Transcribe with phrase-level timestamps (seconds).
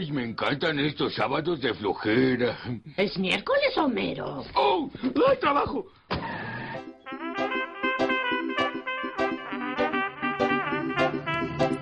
[0.00, 2.56] Ay, me encantan estos sábados de flojera.
[2.96, 4.42] ¿Es miércoles, Homero?
[4.54, 4.90] ¡Oh!
[5.28, 5.84] ¡Al trabajo!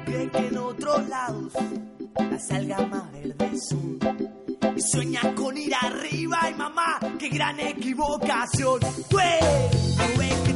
[0.05, 1.53] Cree que en otros lados
[2.19, 3.99] las algas más verdes son.
[4.77, 8.81] Y sueña con ir arriba y mamá, qué gran equivocación.
[9.09, 9.41] Pues,
[10.17, 10.48] no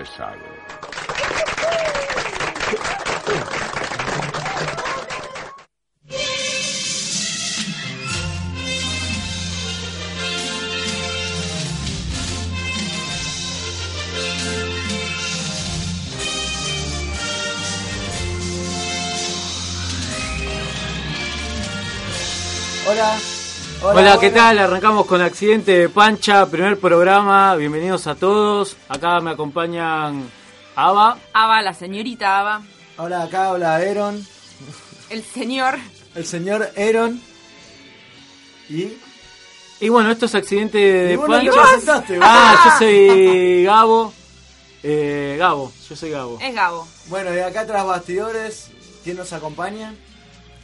[0.00, 0.60] ha empezado.
[23.82, 24.00] Hola.
[24.00, 24.58] Hola, ¿qué tal?
[24.58, 27.54] Arrancamos con Accidente de Pancha, primer programa.
[27.56, 28.76] Bienvenidos a todos.
[28.88, 30.30] Acá me acompañan
[30.76, 31.16] Ava.
[31.32, 32.62] Ava, la señorita Ava,
[32.98, 34.26] Hola, acá habla Aaron,
[35.08, 35.78] el señor.
[36.14, 37.20] el señor Aaron.
[38.68, 38.92] Y.
[39.80, 41.62] Y bueno, esto es Accidente de Y vos no te Pancha.
[41.62, 44.12] presentaste, ah, yo soy Gabo.
[44.82, 46.38] Eh, Gabo, yo soy Gabo.
[46.42, 48.70] Es Gabo, Bueno, y acá tras bastidores,
[49.04, 49.94] ¿quién nos acompaña?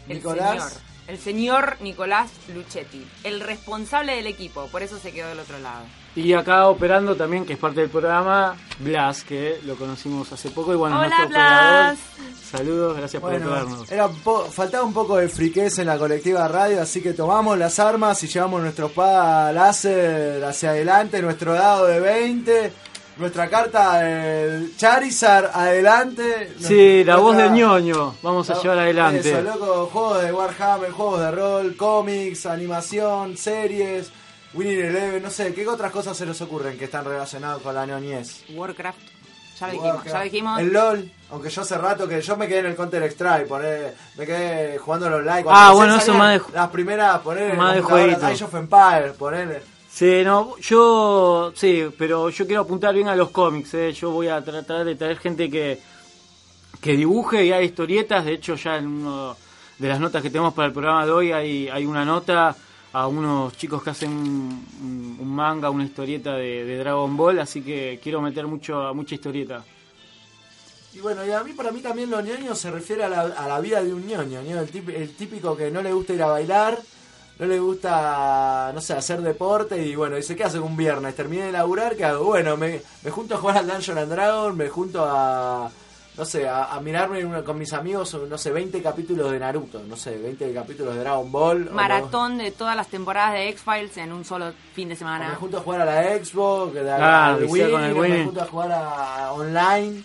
[0.09, 0.63] el Nicolás.
[0.73, 0.86] señor.
[1.09, 5.85] El señor Nicolás Luchetti, el responsable del equipo, por eso se quedó del otro lado.
[6.17, 10.73] Y acá operando también, que es parte del programa, Blas, que lo conocimos hace poco.
[10.73, 11.99] Y bueno, Hola, nuestro Blas.
[12.15, 12.37] operador.
[12.51, 13.93] Saludos, gracias por Bueno, operarnos.
[13.93, 14.09] era
[14.51, 18.29] faltaba un poco de friquez en la colectiva radio, así que tomamos las armas y
[18.29, 22.73] llevamos nuestro espada láser hacia adelante, nuestro dado de 20,
[23.19, 26.53] nuestra carta de Charizard adelante.
[26.59, 28.15] Sí, la voz del ñoño.
[28.23, 29.31] Vamos a llevar adelante.
[29.31, 34.11] Eso, loco, juegos de Warhammer, juegos de rol, cómics, animación, series,
[34.55, 37.85] Winning Eleven, no sé, ¿qué otras cosas se les ocurren que están relacionadas con la
[37.87, 38.45] neonies?
[38.55, 38.99] Warcraft,
[39.61, 40.61] ya lo dijimos, ya lo dijimos.
[40.61, 43.95] El LOL, aunque yo hace rato que yo me quedé en el Counter Strike, poner,
[44.17, 45.45] me quedé jugando los online.
[45.49, 48.27] Ah, bueno, eso más de- Las primeras, poner más de jueguito.
[48.27, 49.63] Age of Empires, poner.
[49.97, 53.95] Sí, no, yo, sí, pero yo quiero apuntar bien a los cómics, ¿eh?
[53.95, 55.81] yo voy a tratar de traer gente que,
[56.83, 59.35] que dibuje y hay historietas, de hecho ya en uno
[59.79, 62.55] de las notas que tenemos para el programa de hoy hay, hay una nota
[62.93, 68.21] a unos chicos que hacen un, manga, una historieta de, Dragon Ball, así que quiero
[68.21, 69.65] meter mucho mucha historieta.
[70.93, 73.49] Y bueno, y a mí para mí también los ñoños se refiere a la, a
[73.49, 76.79] la vida de un ñoño, el, el típico que no le gusta ir a bailar,
[77.39, 81.15] no le gusta, no sé, hacer deporte y bueno, dice, ¿qué hace un viernes?
[81.15, 82.25] Terminé de laburar, ¿qué hago?
[82.25, 85.71] Bueno, me, me junto a jugar al Dungeon and Dragon, me junto a,
[86.17, 89.83] no sé, a, a mirarme una- con mis amigos, no sé, 20 capítulos de Naruto,
[89.87, 91.69] no sé, 20 capítulos de Dragon Ball.
[91.69, 94.99] o Maratón de todas las temporadas de X-Files en un solo fin de o me
[94.99, 95.35] semana.
[95.39, 98.11] junto a jugar a la Xbox, da- Ah, al Wii, con el o Wii.
[98.13, 100.03] me junto a jugar a, a online.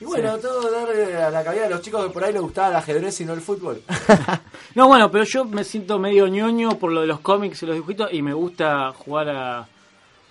[0.00, 0.42] Y bueno, Sí.
[0.42, 3.20] todo darle a la cabida de los chicos que por ahí les gustaba el ajedrez
[3.20, 3.82] y no el fútbol.
[4.74, 7.74] No, bueno, pero yo me siento medio ñoño por lo de los cómics y los
[7.74, 9.66] dibujitos y me gusta jugar a,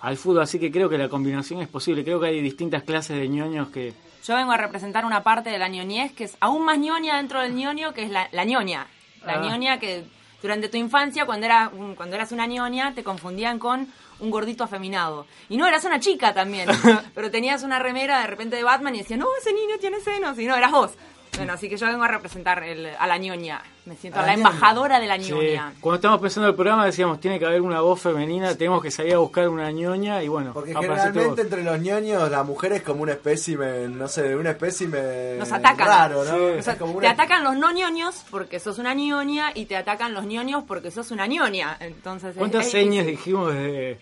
[0.00, 2.02] al fútbol, así que creo que la combinación es posible.
[2.04, 3.92] Creo que hay distintas clases de ñoños que...
[4.24, 7.42] Yo vengo a representar una parte de la ñoñez que es aún más ñoña dentro
[7.42, 8.86] del ñoño, que es la, la ñoña.
[9.26, 9.40] La Ah.
[9.42, 10.04] ñoña que
[10.40, 13.88] durante tu infancia, cuando, era, un- cuando eras una ñoña, te confundían con
[14.20, 15.26] un gordito afeminado.
[15.48, 16.68] Y no, eras una chica también.
[17.14, 20.38] pero tenías una remera de repente de Batman y decían, no, ese niño tiene senos.
[20.38, 20.90] Y no, eras vos.
[21.36, 23.62] Bueno, así que yo vengo a representar el- a la ñoña.
[23.84, 25.72] Me siento A la embajadora de la Sí, ñoña.
[25.80, 29.14] cuando estábamos pensando el programa decíamos, tiene que haber una voz femenina, tenemos que salir
[29.14, 31.38] a buscar una ñoña y bueno, Porque generalmente vos.
[31.38, 35.86] entre los ñoños la mujer es como un espécimen, no sé, un espécimen Nos atacan.
[35.86, 36.30] raro, ¿no?
[36.32, 36.36] Sí.
[36.36, 39.76] O Es sea, como te atacan los no ñoños porque sos una ñoña y te
[39.76, 41.76] atacan los ñoños porque sos una ñoña.
[41.80, 43.16] Entonces, es- ¿Cuántas es señas difícil.
[43.16, 44.00] dijimos desde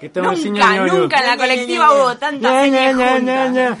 [0.00, 0.94] que estamos diciendo Nunca, ñoño?
[0.98, 3.52] nunca en la Ña, colectiva ña, hubo tantas Ña, señas ña, ña, juntas.
[3.52, 3.78] ña,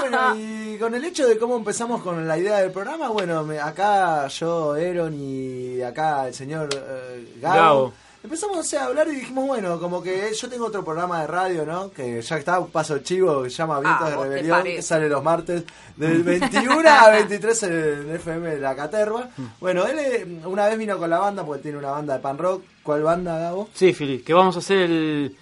[0.00, 3.58] Bueno, y con el hecho de cómo empezamos con la idea del programa, bueno, me-
[3.60, 7.92] acá yo, Eron y acá el señor eh, Gabo, Gabo.
[8.22, 11.26] Empezamos o sea, a hablar y dijimos, bueno, como que yo tengo otro programa de
[11.26, 11.90] radio, ¿no?
[11.90, 14.62] Que ya está, paso el chivo, que se llama Vientos Ah, de ¿vos te Rebelión,
[14.62, 15.64] que sale los martes
[15.96, 19.28] del 21 a 23 en FM de la Caterva.
[19.60, 22.38] Bueno, él eh, una vez vino con la banda, porque tiene una banda de pan
[22.38, 22.62] rock.
[22.82, 23.68] ¿Cuál banda, Gabo?
[23.74, 25.36] Sí, Fili, que vamos a hacer el,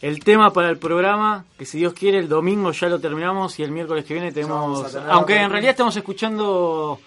[0.00, 3.62] el tema para el programa, que si Dios quiere el domingo ya lo terminamos y
[3.64, 4.94] el miércoles que viene tenemos...
[5.08, 7.00] Aunque en realidad estamos escuchando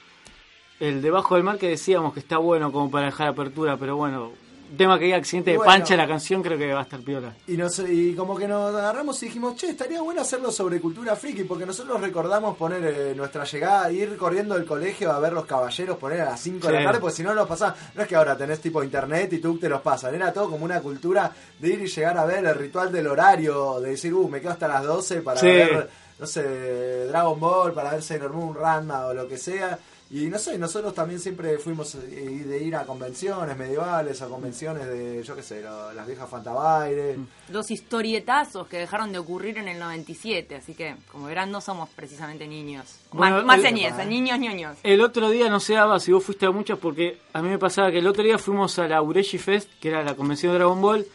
[0.79, 4.31] el Debajo del Mar que decíamos que está bueno como para dejar apertura, pero bueno,
[4.77, 7.33] tema que diga accidente de pancha la canción creo que va a estar piola.
[7.47, 11.15] Y, nos, y como que nos agarramos y dijimos, che, estaría bueno hacerlo sobre cultura
[11.15, 15.45] friki, porque nosotros recordamos poner eh, nuestra llegada, ir corriendo del colegio a ver los
[15.45, 18.07] caballeros, poner a las 5 de la tarde, porque si no los pasaba, no es
[18.07, 21.31] que ahora tenés tipo internet y tú te los pasan, era todo como una cultura
[21.59, 24.51] de ir y llegar a ver el ritual del horario, de decir, uh, me quedo
[24.51, 25.47] hasta las 12 para Sí.
[25.47, 25.89] ver,
[26.19, 29.77] no sé, Dragon Ball, para ver Sailor Moon, Ranma o lo que sea.
[30.13, 34.85] Y no sé, nosotros también siempre fuimos eh, de ir a convenciones medievales, a convenciones
[34.85, 37.17] de, yo qué sé, lo- las viejas Fantabaires.
[37.47, 41.87] Dos historietazos que dejaron de ocurrir en el 97, así que, como verán, no somos
[41.95, 42.99] precisamente niños.
[43.13, 44.77] Bueno, más más el- señez, niños ñoños.
[44.83, 47.57] El otro día, no sé, Aba, si vos fuiste a muchas, porque a mí me
[47.57, 50.57] pasaba que el otro día fuimos a la Ureshi Fest, que era la convención de
[50.57, 51.05] Dragon Ball,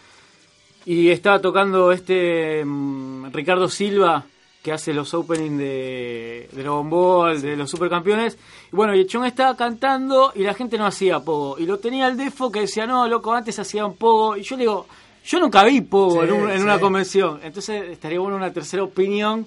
[0.86, 4.24] y estaba tocando este mm, Ricardo Silva,
[4.66, 8.36] que hace los openings de, de Dragon Ball, de los supercampeones.
[8.72, 11.56] Y bueno, y el chon estaba cantando y la gente no hacía pogo.
[11.56, 14.36] Y lo tenía el defo que decía, no, loco, antes hacían pogo.
[14.36, 14.86] Y yo le digo,
[15.24, 16.64] yo nunca vi pogo Sí, en, un- en sí.
[16.64, 17.38] una convención.
[17.44, 19.46] Entonces estaría bueno una tercera opinión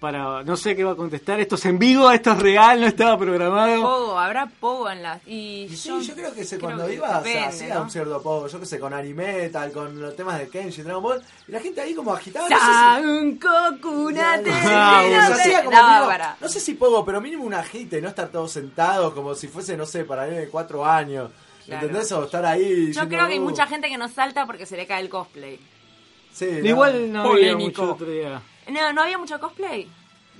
[0.00, 1.40] para, no sé qué va a contestar.
[1.40, 3.80] Esto es en vivo, esto es real, no estaba programado.
[3.82, 5.26] Pogo, habrá pogo en las.
[5.26, 7.82] Y sí, yo, yo creo que se, creo cuando que iba se depende, hacía ¿no?
[7.82, 11.22] un cierto poco, yo qué sé, con Animetal, con los temas de Kenshi, Dragon Ball,
[11.48, 12.48] y la gente ahí como agitaba.
[12.48, 15.76] No sé si- un Se hacía como
[16.40, 19.76] No, sé si poco, pero mínimo un agite, no estar todos sentados como si fuese,
[19.76, 21.30] no sé, para de cuatro años.
[21.64, 21.86] Claro.
[21.86, 22.12] ¿Entendés?
[22.12, 22.62] O estar ahí.
[22.62, 23.42] Yo diciendo, creo que hay "Uh".
[23.42, 25.58] mucha gente que no salta porque se le cae el cosplay.
[26.32, 26.68] Sí, no.
[26.68, 28.40] Igual no había mucho otro día.
[28.68, 29.88] No, no había mucho cosplay.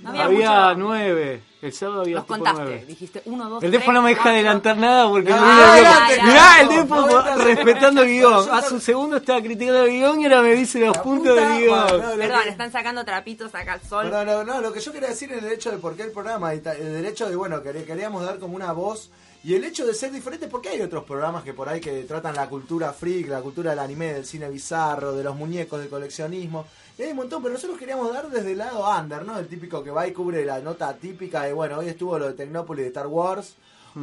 [0.01, 0.75] No había, Había mucho.
[0.77, 1.41] nueve.
[1.59, 2.61] El sábado había Los tipo contaste.
[2.61, 2.85] nueve.
[2.87, 4.35] Dijiste uno, dos, El Defo no me deja cuatro.
[4.35, 7.43] adelantar nada porque No, el Defo- adelante, Mirá, no, el no, Defo no, no, no,
[7.43, 8.45] respetando el guion.
[8.45, 11.47] yo- Hace un segundo estaba criticando el guion y ahora me dice los puntos del
[11.61, 11.79] guion.
[11.79, 14.03] no, Perdón, que- están sacando trapitos acá al sol.
[14.11, 16.11] Perdón, no, no, lo que yo quería decir es el hecho de por qué el
[16.11, 19.09] programa, el derecho de, bueno, quer- queríamos dar como una voz
[19.43, 22.35] y el hecho de ser diferente, porque hay otros programas que por ahí que tratan
[22.35, 26.67] la cultura freak, la cultura del anime, del cine bizarro, de los muñecos, del coleccionismo,
[26.97, 29.37] y hay un montón, pero nosotros queríamos dar desde el lado under, ¿no?
[29.37, 32.33] El típico que va y cubre la nota típica de, bueno, hoy estuvo lo de
[32.33, 33.55] Tecnópolis de Star Wars,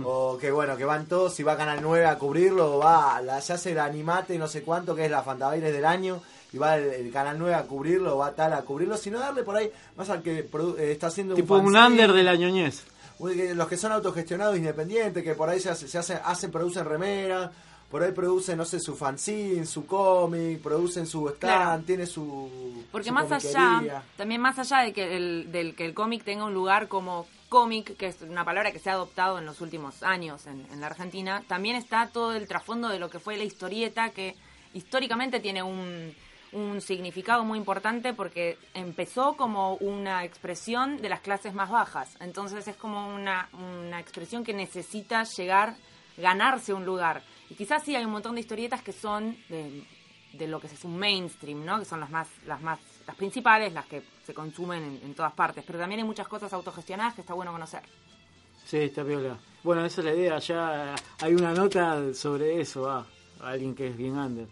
[0.04, 3.20] o que bueno, que van todos y va a Canal 9 a cubrirlo, o va,
[3.20, 6.20] la, se hace el animate no sé cuánto, que es la Fantabaires del año,
[6.52, 9.42] y va el, el Canal 9 a cubrirlo, o va tal a cubrirlo, sino darle
[9.42, 12.84] por ahí más al que eh, está haciendo Tipo un fanzine, under de la ñoñez.
[13.18, 17.52] los que son autogestionados independientes, que por ahí se, hace, se hacen, hacen, producen remera,
[17.90, 21.82] por ahí produce, no sé, su fanzine, su cómic, producen su stand, Claro.
[21.84, 22.84] tiene su.
[22.90, 23.78] Porque su más comiquería.
[23.78, 27.26] allá, también más allá de que el, del que el cómic tenga un lugar como
[27.48, 30.80] cómic, que es una palabra que se ha adoptado en los últimos años en, en
[30.80, 34.34] la Argentina, también está todo el trasfondo de lo que fue la historieta, que
[34.72, 36.12] históricamente tiene un,
[36.50, 42.16] un significado muy importante porque empezó como una expresión de las clases más bajas.
[42.18, 45.76] Entonces es como una, una expresión que necesita llegar,
[46.16, 47.22] ganarse un lugar.
[47.50, 50.98] Y quizás sí hay un montón de historietas que son de, lo que es un
[50.98, 51.78] mainstream, ¿no?
[51.78, 55.32] Que son las más, las más, las principales, las que se consumen en, en todas
[55.32, 55.64] partes.
[55.66, 57.82] Pero también hay muchas cosas autogestionadas que está bueno conocer.
[58.64, 59.36] Sí, está piola.
[59.62, 60.38] Bueno, esa es la idea.
[60.38, 63.06] Ya hay una nota sobre eso, ah,
[63.40, 64.48] alguien que es bien under.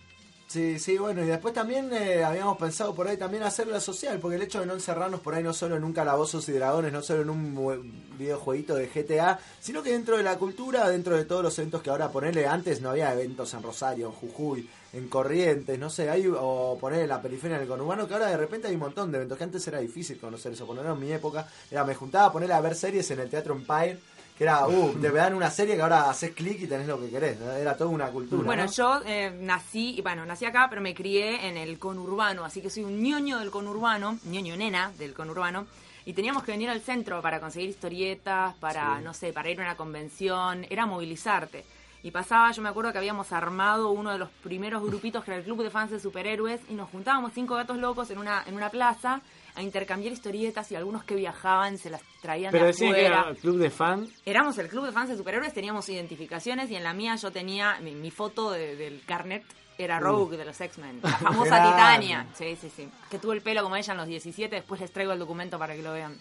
[0.52, 4.37] Sí, sí, bueno, y después también eh, habíamos pensado por ahí también hacerla social, porque
[4.37, 7.00] el hecho de no encerrarnos por ahí no solo en un calabozos y dragones, no
[7.00, 11.42] solo en un videojueguito de GTA, sino que dentro de la cultura, dentro de todos
[11.42, 15.78] los eventos que ahora ponerle antes no había eventos en Rosario, en Jujuy, en Corrientes,
[15.78, 18.75] no sé, hay, o poner en la periferia del conurbano, que ahora de repente hay
[18.75, 21.82] un montón de eventos, que antes era difícil conocer eso, ponerlo en mi época, era
[21.82, 23.99] me juntaba a poner a ver series en el Teatro Empire,
[24.43, 27.09] que era, uh, te dan una serie que ahora haces clic y tenés lo que
[27.09, 28.43] querés, era toda una cultura.
[28.45, 28.73] Bueno, ¿no?
[28.73, 32.69] yo eh, nací, y bueno, nací acá, pero me crié en el conurbano, así que
[32.69, 35.67] soy un ñoño del conurbano, ñoño nena del conurbano,
[36.05, 39.65] y teníamos que venir al centro para conseguir historietas, para, no sé, para ir a
[39.65, 41.65] una convención, era movilizarte.
[42.03, 45.39] Y pasaba, yo me acuerdo que habíamos armado uno de los primeros grupitos que era
[45.39, 48.55] el Club de Fans de Superhéroes, y nos juntábamos cinco gatos locos en una, en
[48.55, 49.21] una plaza
[49.54, 53.25] a intercambiar historietas y algunos que viajaban se las traían Pero de decían que afuera.
[53.30, 54.09] era club de fan.
[54.25, 57.78] Éramos el club de fans de superhéroes, teníamos identificaciones y en la mía yo tenía
[57.80, 59.44] mi, mi foto de- del carnet
[59.78, 61.62] era Rogue de los X-Men, la famosa.
[61.71, 62.26] Titania.
[62.35, 62.88] Sí, sí, sí.
[63.11, 65.75] Que tuvo el pelo como ella en los 17, después les traigo el documento para
[65.75, 66.18] que lo vean.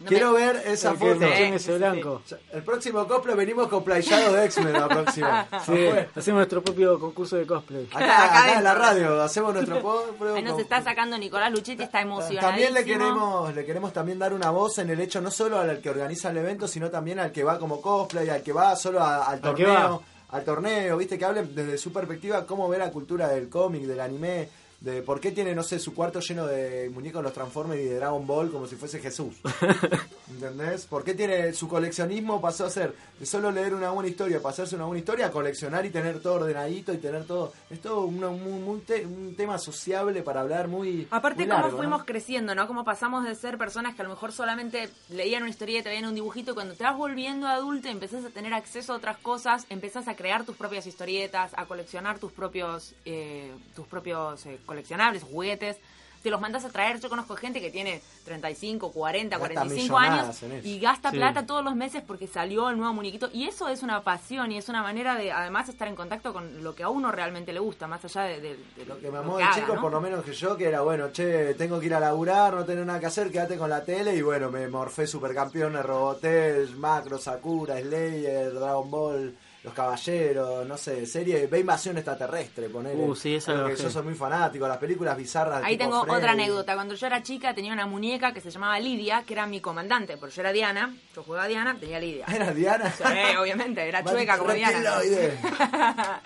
[0.00, 1.20] No Quiero me- ver esa foto.
[1.20, 2.22] Sí, ese blanco.
[2.52, 5.46] El próximo cosplay venimos con playado de X-Men la próxima.
[5.64, 7.86] Sí, hacemos nuestro propio concurso de cosplay.
[7.92, 11.84] Acá, Acá acá en la radio hacemos nuestro po- Ahí nos está sacando Nicolás Luchetti,
[11.84, 12.48] está emocionado.
[12.48, 15.78] También le queremos, le queremos también dar una voz en el hecho no solo al
[15.80, 19.00] que organiza el evento, sino también al que va como cosplay, al que va solo
[19.00, 23.28] a- al torneo, al torneo, viste, que hablen desde su perspectiva cómo ve la cultura
[23.28, 24.48] del cómic, del anime,
[24.82, 27.84] de por qué tiene, no sé, su cuarto lleno de muñecos de los Transformers y
[27.84, 29.36] de Dragon Ball como si fuese Jesús.
[30.30, 30.86] ¿Entendés?
[30.86, 34.74] ¿Por qué tiene su coleccionismo pasó a ser de solo leer una buena historia, pasarse
[34.74, 37.52] una buena historia, a coleccionar y tener todo ordenadito y tener todo.
[37.70, 41.06] Es todo una- un, un te- un tema sociable para hablar muy.
[41.10, 42.06] Aparte, muy cómo fuimos ¿no?
[42.06, 42.66] creciendo, ¿no?
[42.66, 46.14] Cómo pasamos de ser personas que a lo mejor solamente leían una historieta, veían un
[46.14, 49.66] dibujito, y cuando te vas volviendo adulto y empezás a tener acceso a otras cosas,
[49.70, 55.22] empezás a crear tus propias historietas, a coleccionar tus propios, eh, tus propios eh, coleccionables,
[55.22, 55.76] juguetes.
[56.22, 57.00] Te los mandas a traer.
[57.00, 61.16] Yo conozco gente que tiene 35, 40, Gasta 45 millonadas años y gasta Sí.
[61.16, 63.28] plata todos los meses porque salió el nuevo muñequito.
[63.32, 66.62] Y eso es una pasión y es una manera de, además, estar en contacto con
[66.62, 69.10] lo que a uno realmente le gusta, más allá de, de- de lo Lo que
[69.10, 69.80] me amó de chico, ¿no?
[69.80, 72.64] por lo menos que yo, que era bueno, che, tengo que ir a laburar, no
[72.64, 74.14] tener nada que hacer, quédate con la tele.
[74.14, 81.06] Y bueno, me morfé supercampeones, Robotel, Macro, Sakura, Slayer, Dragon Ball, Los Caballeros, no sé,
[81.06, 83.00] serie, ve Invasión Extraterrestre, ponele.
[83.00, 85.62] Uh, sí, la Porque yo soy muy fanático, las películas bizarras.
[85.62, 86.16] Ahí tipo tengo Freddy.
[86.18, 86.74] otra anécdota.
[86.74, 90.16] Cuando yo era chica tenía una muñeca que se llamaba Lidia, que era mi comandante,
[90.16, 92.26] porque yo era Diana, yo jugaba a Diana, tenía Lidia.
[92.26, 92.90] ¿Era Diana?
[92.90, 93.04] Sí,
[93.40, 94.82] obviamente, era chueca como Diana.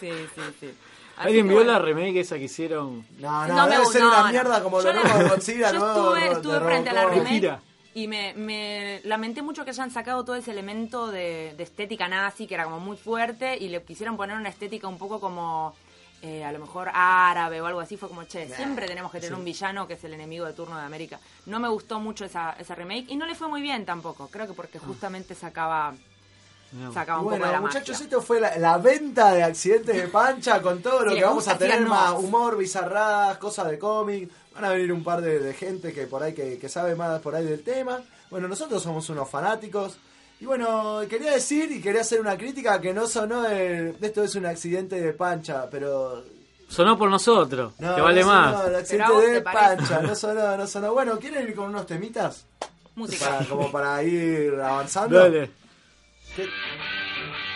[0.00, 0.74] Sí, sí, sí.
[1.16, 1.72] Así ¿Alguien vio bueno.
[1.72, 3.06] la remake esa que hicieron?
[3.18, 4.28] No, no, No me debe gu- ser no, una no.
[4.30, 7.58] mierda como Yo nuevo de Godzilla, Yo estuve, de estuve frente a la remake.
[7.94, 12.46] Y me, me lamenté mucho que hayan sacado todo ese elemento de, de estética nazi,
[12.46, 15.74] que era como muy fuerte, y le quisieron poner una estética un poco como...
[16.22, 19.34] eh, a lo mejor árabe o algo así, fue como, che, siempre tenemos que tener
[19.34, 21.18] un villano que es el enemigo de turno de América.
[21.46, 24.46] No me gustó mucho esa, esa remake y no le fue muy bien tampoco, creo
[24.46, 25.94] que porque justamente sacaba,
[26.92, 28.04] sacaba un Y poco de bueno, la muchachos, magia.
[28.04, 31.46] esto fue la, la venta de accidentes de pancha con todo lo Si que vamos
[31.48, 34.30] a tener más humor, bizarradas, cosas de cómic.
[34.54, 37.20] Van a venir un par de, de gente que por ahí que, que sabe más
[37.20, 38.00] por ahí del tema.
[38.30, 39.96] Bueno, nosotros somos unos fanáticos.
[40.40, 44.34] Y bueno, quería decir y quería hacer una crítica que no sonó el, esto es
[44.34, 46.24] un accidente de pancha, pero
[46.68, 48.66] Sonó por nosotros, no, que vale no sonó más.
[48.66, 50.92] el accidente de pancha, no sonó, no sonó.
[50.94, 52.44] Bueno, ¿quieren ir con unos temitas?
[52.96, 53.28] Música.
[53.28, 55.18] Para- como para ir avanzando.
[55.18, 55.50] Dale.
[56.36, 56.48] ¿Qué?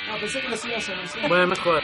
[0.08, 1.28] No, pensé que los ibas a anunciar.
[1.28, 1.82] Bueno, mejor.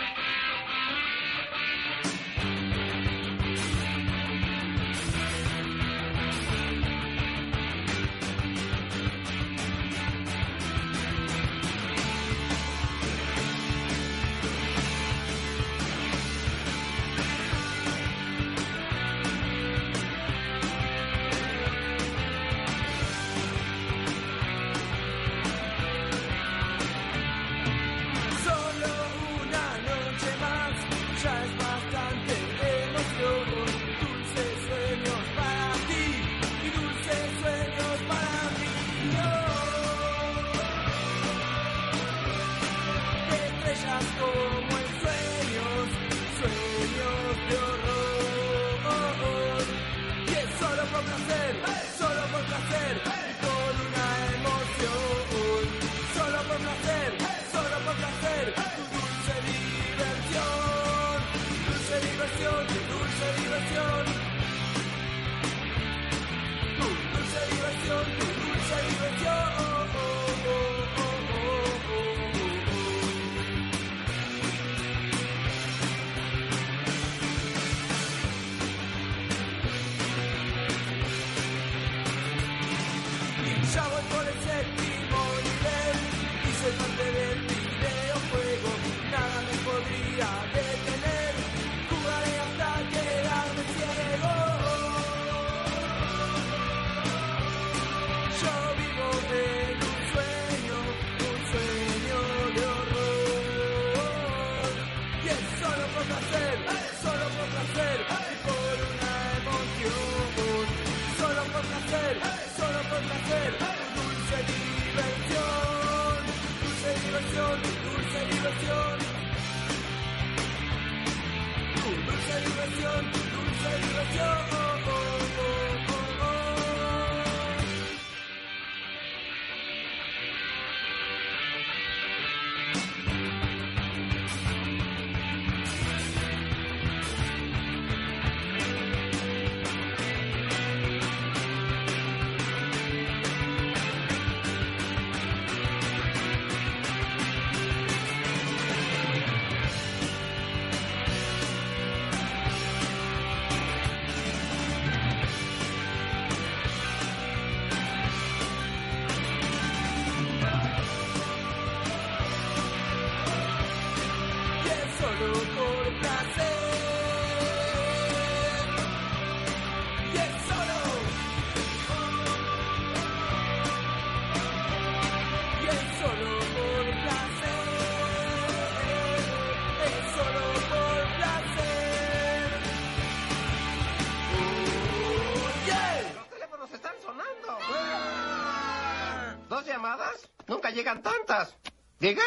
[192.02, 192.24] Diga.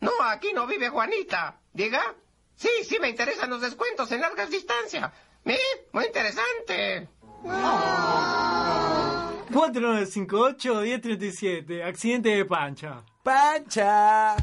[0.00, 1.60] No, aquí no vive Juanita.
[1.72, 2.02] Diga.
[2.56, 5.12] Sí, sí me interesan los descuentos en largas distancias.
[5.44, 5.56] ¿Eh?
[5.92, 7.06] Muy interesante.
[7.44, 9.44] Oh.
[9.52, 11.84] 4958-1037.
[11.84, 13.04] Accidente de pancha.
[13.22, 14.34] ¡Pancha!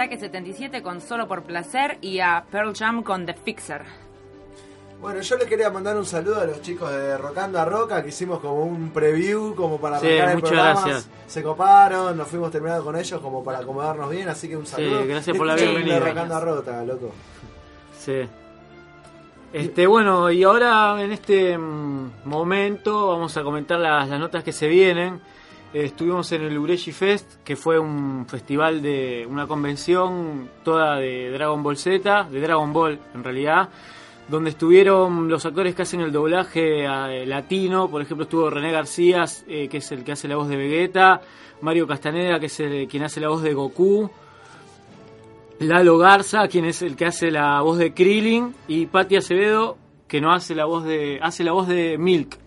[0.00, 3.82] Ataque 77 con Solo por Placer y a Pearl Jam con The Fixer.
[4.98, 8.08] Bueno, yo le quería mandar un saludo a los chicos de Rocando a Roca, que
[8.08, 10.80] hicimos como un preview, como para Sí, arrancar el muchas programa.
[10.80, 11.10] gracias.
[11.26, 15.06] Se coparon, nos fuimos terminando con ellos como para acomodarnos bien, así que un saludo.
[15.06, 16.00] gracias por la bienvenida.
[16.00, 17.12] de Rocando a Roca, loco.
[17.98, 18.22] Sí.
[19.52, 24.52] Este, bueno, y ahora en este mm, momento vamos a comentar las, las notas que
[24.52, 25.20] se vienen.
[25.72, 31.30] Eh, estuvimos en el Ureshi Fest, que fue un festival de una convención toda de
[31.30, 33.68] Dragon Ball Z, de Dragon Ball en realidad,
[34.28, 39.24] donde estuvieron los actores que hacen el doblaje eh, latino, por ejemplo estuvo René García,
[39.46, 41.20] eh, que es el que hace la voz de Vegeta,
[41.60, 44.10] Mario Castaneda, que es el, quien hace la voz de Goku,
[45.60, 49.76] Lalo Garza, quien es el que hace la voz de Krillin, y Patti Acevedo,
[50.08, 52.38] que no hace la voz de hace la voz de Milk.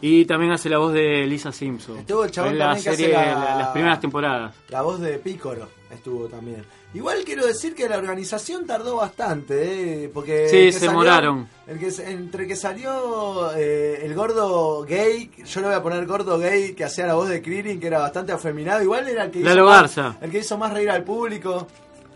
[0.00, 1.98] Y también hace la voz de Lisa Simpson.
[1.98, 4.54] Estuvo el chabón en la también que hace la- la- las primeras temporadas.
[4.68, 6.64] La voz de Pícoro estuvo también.
[6.92, 10.10] Igual quiero decir que la organización tardó bastante, ¿eh?
[10.12, 11.48] porque Sí, se salió- demoraron.
[11.68, 16.04] El que, se- entre que salió eh, el gordo gay, yo le voy a poner
[16.06, 19.30] gordo gay que hacía la voz de Krillin, que era bastante afeminado, igual era el
[19.30, 21.68] que Lalo hizo más- el que hizo más reír al público,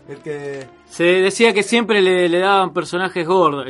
[0.07, 3.65] el que Se decía que siempre le, le daban personajes gordos,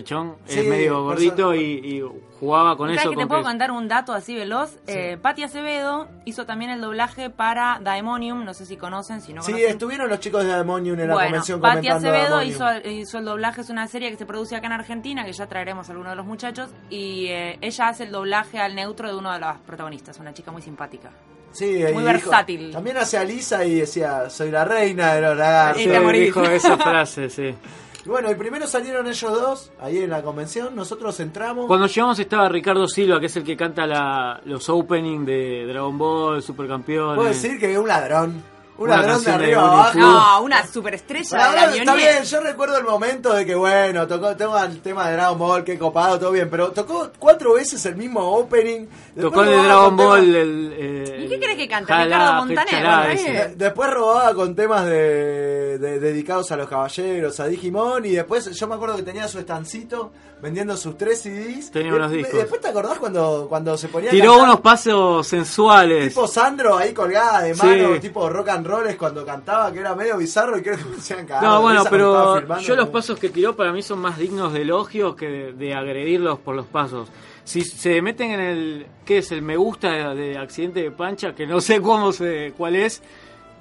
[0.46, 2.04] Sí, es medio gordito y, y
[2.40, 3.10] jugaba con ¿Sabes eso.
[3.12, 4.78] que te con puedo contar un dato así veloz?
[4.88, 9.42] Eh, Patti Acevedo hizo también el doblaje para Daemonium, no sé si conocen, si no
[9.42, 9.72] Sí, conocen.
[9.72, 13.62] estuvieron los chicos de Demonium en la bueno, convención Patti Acevedo hizo, hizo el doblaje,
[13.62, 16.18] es una serie que se produce acá en Argentina, que ya traeremos a alguno de
[16.18, 20.20] los muchachos, y eh, ella hace el doblaje al neutro de uno de los protagonistas,
[20.20, 21.12] una chica muy simpática.
[21.56, 22.72] Sí, Muy y dijo- versátil.
[22.72, 25.82] también hacía Lisa y decía, soy la reina de los lagartos.
[25.82, 25.90] Sí,
[26.20, 27.56] dijo esa frase, sí.
[28.06, 31.66] Y bueno, y primero salieron ellos dos, ahí en la convención, nosotros entramos.
[31.66, 35.98] Cuando llegamos estaba Ricardo Silva, que es el que canta la, los opening de Dragon
[35.98, 37.16] Ball, Supercampeones.
[37.16, 38.44] Puedo decir que es un ladrón.
[38.78, 39.98] Un Una ladrón de canción de arriba abajo.
[40.00, 44.06] No, una superestrella La de la está bien, yo recuerdo el momento de que, bueno,
[44.06, 47.86] tocó, tengo el tema de Dragon Ball, qué copado, todo bien, pero tocó cuatro veces
[47.86, 48.86] el mismo opening.
[49.16, 50.20] Después Tocó el de Dragon Ball.
[50.26, 51.94] temas- El, el- ¿Y qué querés que cante?
[51.94, 54.92] Jalá, Ricardo Montaner, Después robaba con temas de,
[55.78, 59.40] de- dedicados a los caballeros, a Digimon, y después yo me acuerdo que tenía su
[59.40, 60.12] estancito
[60.42, 61.72] vendiendo sus tres CDs.
[61.72, 62.40] Tenía unos después- discos.
[62.42, 66.10] Después te acordás cuando, cuando se ponía Tiró unos pasos sensuales.
[66.10, 67.62] Tipo Sandro ahí colgada de Sí.
[67.66, 70.86] mano, tipo rock and roll es cuando cantaba, que era medio bizarro y creo que
[70.86, 71.44] me hacían cagar.
[71.44, 74.62] No, bueno, pero filmando, yo los pasos que tiró para mí son más dignos de
[74.62, 77.10] elogios que de, de agredirlos por los pasos.
[77.44, 79.32] Si se meten en el, ¿qué es?
[79.32, 83.04] El me gusta de, de accidente de pancha, que no sé cómo se, cuál es.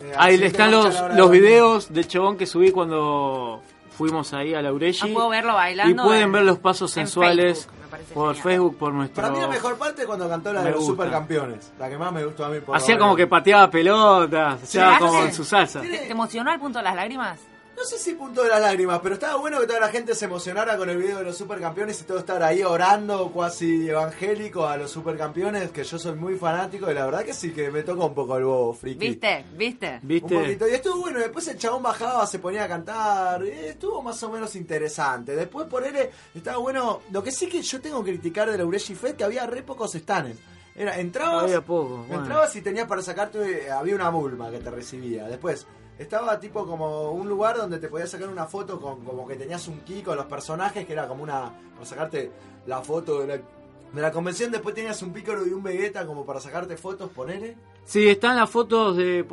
[0.00, 3.62] Eh, Ahí están de los, los de- videos del chabón que subí cuando
[3.96, 5.08] fuimos ahí a la Ureshi.
[5.10, 8.42] Ah, puedo verlo bailando Y pueden en- ver los pasos en sensuales Facebook, por genial.
[8.42, 9.22] Facebook, por nuestro...
[9.22, 10.92] Para mí la mejor parte es cuando cantó la Me de los gusta.
[10.94, 12.58] supercampeones, la que más me gustó a mí.
[12.60, 14.80] por Hacía como que pateaba pelotas, ¿hace?
[14.98, 15.80] como en su salsa.
[15.80, 17.38] ¿Te, te emocionó al punto de las lágrimas?
[17.76, 20.24] No sé si punto de las lágrimas, pero estaba bueno que toda la gente se
[20.24, 24.76] emocionara con el video de los supercampeones y todo estar ahí orando cuasi evangélico a
[24.76, 28.04] los supercampeones, que yo soy muy fanático y la verdad que sí que me toca
[28.04, 28.98] un poco el bobo, friki.
[29.08, 29.44] ¿Viste?
[29.54, 29.98] ¿Viste?
[30.02, 30.34] Un ¿Viste?
[30.38, 30.68] poquito.
[30.68, 34.30] Y estuvo bueno, después el chabón bajaba, se ponía a cantar, y estuvo más o
[34.30, 35.36] menos interesante.
[35.36, 37.00] Después por él estaba bueno.
[37.10, 39.62] Lo que sí que yo tengo que criticar de la Ureshi Fest que había re
[39.62, 40.38] pocos stands.
[40.76, 42.22] Era, entrabas, Había poco, bueno.
[42.22, 45.24] entrabas y tenías para sacarte, había una mulma que te recibía.
[45.26, 45.66] Después
[45.98, 49.66] estaba tipo como un lugar donde te podías sacar una foto con como que tenías
[49.68, 52.30] un ki con los personajes, que era como una, para sacarte
[52.66, 53.40] la foto de la,
[53.94, 54.50] de la convención.
[54.50, 57.56] Después tenías un pícoro y un Vegeta como para sacarte fotos, ponele.
[57.84, 59.24] Sí, están las fotos de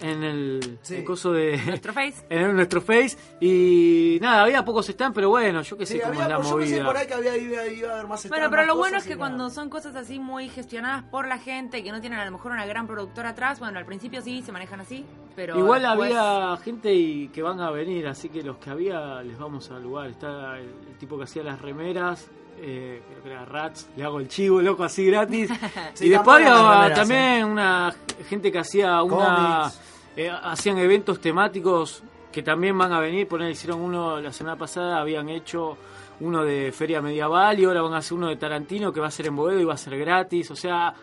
[0.00, 0.96] en el, Sí.
[0.96, 2.24] el coso de ¿Nuestro face?
[2.30, 6.12] en nuestro face y nada, había pocos stands, pero bueno, yo qué sé Sí, cómo
[6.14, 6.84] había, es la yo pensé movida.
[6.86, 9.16] por ahí que había, iba, iba a haber más Bueno, pero lo bueno es que
[9.16, 9.50] cuando nada.
[9.50, 12.66] son cosas así muy gestionadas por la gente, que no tienen a lo mejor una
[12.66, 15.04] gran productora atrás, bueno, al principio sí se manejan así,
[15.36, 19.22] pero Igual después- había gente y que van a venir, así que los que había
[19.22, 20.08] les vamos al lugar.
[20.10, 22.28] Está el, el tipo que hacía las remeras,
[22.62, 25.50] eh, creo que era Rats, le hago el chivo, loco, así gratis.
[25.94, 27.94] Sí, y después había también una
[28.28, 29.70] gente que hacía una...
[30.16, 35.00] Eh, hacían eventos temáticos que también van a venir, poner hicieron uno la semana pasada,
[35.00, 35.76] habían hecho
[36.20, 39.10] uno de Feria Medieval y ahora van a hacer uno de Tarantino que va a
[39.10, 40.94] ser en Boedo y va a ser gratis, o sea,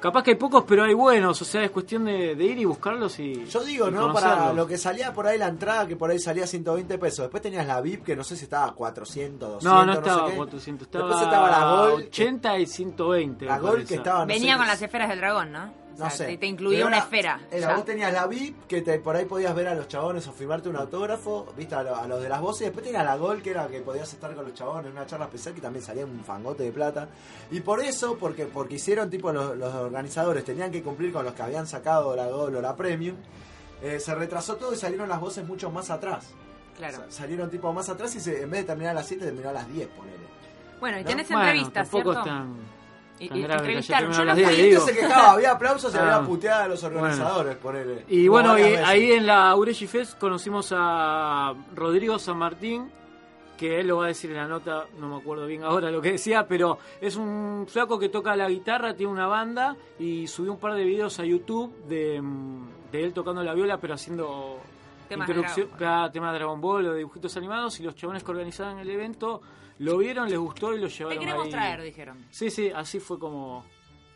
[0.00, 2.64] capaz que hay pocos pero hay buenos, o sea, es cuestión de, de ir y
[2.64, 4.12] buscarlos y Yo digo, y ¿no?
[4.12, 7.24] Para lo que salía por ahí la entrada, que por ahí salía 120 pesos.
[7.24, 10.28] Después tenías la VIP, que no sé si estaba 400, 200, No, no sé estaba
[10.30, 10.36] qué.
[10.36, 12.02] 400, estaba, Después estaba la Gol.
[12.02, 13.44] 80 y 120.
[13.46, 15.87] La Gol que estaba, no Venía sé, con las esferas del dragón, ¿no?
[15.98, 16.26] O No sea, sé.
[16.26, 17.40] Te, te incluía una era- esfera.
[17.50, 20.32] Era, vos tenías la VIP, que te, por ahí podías ver a los chabones o
[20.32, 22.66] firmarte un autógrafo, viste, a, lo- a los de las voces.
[22.68, 25.26] Después tenías la Gol, que era que podías estar con los chabones en una charla
[25.26, 27.08] especial, que también salía un fangote de plata.
[27.50, 31.34] Y por eso, porque porque hicieron, tipo, los, los organizadores tenían que cumplir con los
[31.34, 33.16] que habían sacado la Gol o la Premium.
[33.82, 36.28] eh, se retrasó todo y salieron las voces mucho más atrás.
[36.76, 36.96] Claro.
[36.96, 39.48] Sa- salieron tipo más atrás y se, en vez de terminar a las 7 terminó
[39.48, 40.16] a las 10, ponele.
[40.78, 41.08] Bueno, y ¿No?
[41.08, 42.30] tenés Bueno, entrevistas, tampoco ¿cierto?
[43.26, 44.56] Tan, grave que a las los 10, vi.
[44.56, 44.80] La digo.
[44.86, 46.16] gente se quejaba, había aplausos y Ah.
[46.16, 48.04] había puteada a los organizadores, ponele.
[48.08, 48.88] Y Como bueno, y varias veces.
[48.88, 52.90] ahí en la Ureshi Fest conocimos a Rodrigo San Martín,
[53.56, 56.00] que él lo va a decir en la nota, no me acuerdo bien ahora lo
[56.00, 60.52] que decía, pero es un flaco que toca la guitarra, tiene una banda y subió
[60.52, 64.58] un par de videos a YouTube de, mm, de él tocando la viola, pero haciendo
[65.08, 67.96] Temas de introducción, Dragon cada tema de Dragon Ball o de dibujitos animados y los
[67.96, 69.40] chabones que organizaban el evento
[69.78, 71.50] lo vieron, les gustó y lo Te llevaron queremos ahí.
[71.50, 72.26] traer, dijeron.
[72.30, 73.64] Sí, sí, así fue como,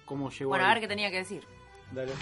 [0.05, 0.51] como llegó.
[0.51, 1.47] Bueno, a ver qué tenía que decir.
[1.93, 2.13] Dale.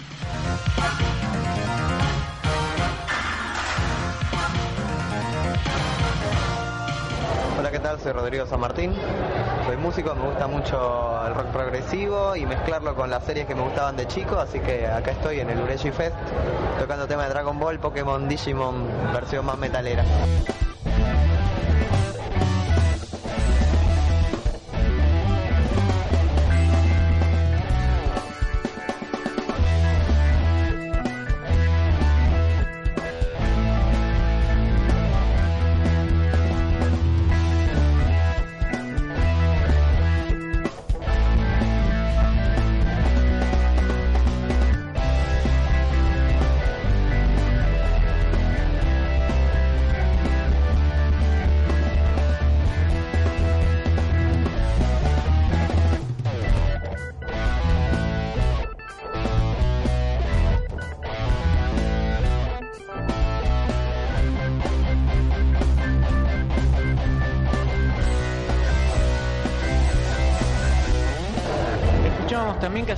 [7.59, 7.99] Hola, ¿qué tal?
[7.99, 8.93] Soy Rodrigo San Martín.
[9.65, 13.61] Soy músico, me gusta mucho el rock progresivo y mezclarlo con las series que me
[13.61, 16.15] gustaban de chico, así que acá estoy en el Ureshi Fest
[16.79, 20.03] tocando temas de Dragon Ball, Pokémon, Digimon, versión más metalera.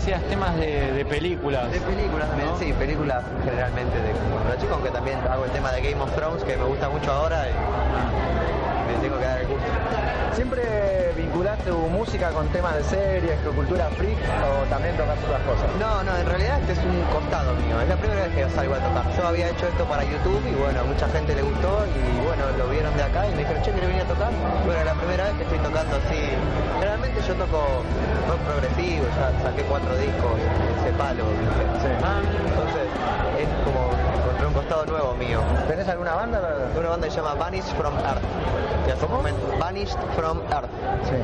[0.04, 1.72] Hacías temas de, de películas.
[1.72, 2.60] De películas también, ¿no?
[2.60, 6.13] sí, películas generalmente de cuando era chico, aunque también hago el tema de Game of
[6.13, 7.54] Thrones que me gusta mucho ahora y
[8.92, 9.63] me tengo que dar el gusto.
[10.36, 15.41] ¿Siempre vinculaste tu música con temas de series, con cultura freak o también tocas otras
[15.46, 15.69] cosas?
[15.80, 17.80] No, no, en realidad este es un costado mío.
[17.80, 19.06] Es la primera vez que salgo a tocar.
[19.15, 22.50] Yo había hecho esto para YouTube y bueno, a mucha gente le gustó y bueno,
[22.58, 24.32] lo vieron de acá y me dijeron, che, ¿querés venir a tocar?
[24.65, 26.22] Bueno, es la primera vez que estoy tocando así.
[26.82, 27.62] Generalmente yo toco
[28.26, 30.34] rock progresivo, ya saqué cuatro discos
[30.82, 31.62] ese palo, ¿viste?
[31.62, 32.89] Entonces
[33.38, 35.41] es como encontré un costado nuevo mío.
[35.67, 36.41] ¿Tenés alguna banda?
[36.74, 38.62] Una banda que se llama Vanished from Earth.
[38.86, 40.69] Que hace un momento, Vanished from Earth.
[41.06, 41.15] Sí.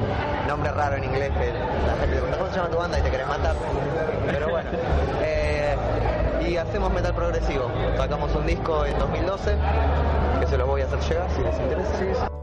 [0.48, 1.54] Nombre raro en inglés que
[1.88, 3.00] la gente le ¿cómo se llama tu banda?
[3.00, 3.56] Y te querés matar.
[4.28, 4.69] Pero bueno.
[5.22, 5.76] Eh,
[6.48, 7.69] y hacemos metal progresivo.
[7.98, 9.56] Sacamos un disco en 2012
[10.39, 12.38] que se lo voy a hacer llegar si les interesa.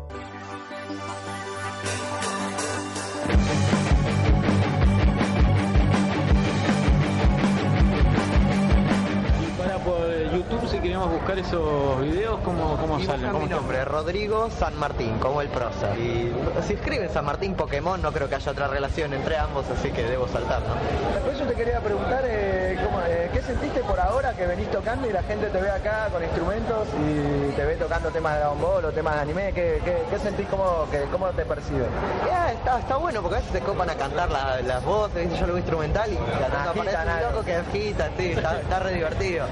[11.07, 13.31] Buscar esos videos, ¿cómo, cómo Y salen?
[13.31, 15.97] ¿Cómo mi nombre, Rodrigo San Martín, como el prosa.
[15.97, 16.33] Y
[16.67, 20.03] si escriben San Martín Pokémon, no creo que haya otra relación entre ambos, así que
[20.05, 20.75] debo saltar, ¿no?
[21.15, 25.09] Después yo te quería preguntar, eh, cómo, eh, ¿qué sentiste por ahora que venís tocando
[25.09, 28.61] y la gente te ve acá con instrumentos y te ve tocando temas de Dragon
[28.61, 29.53] Ball o temas de anime?
[29.53, 30.47] ¿Qué, qué, qué sentís?
[30.49, 31.87] Cómo, que, ¿Cómo te perciben?
[32.27, 35.47] Ya, está, está bueno porque a veces se copan a cantar la- las voces, yo
[35.47, 37.31] lo instrumental y la un algo.
[37.31, 39.47] loco que agita, sí, está, está re divertido.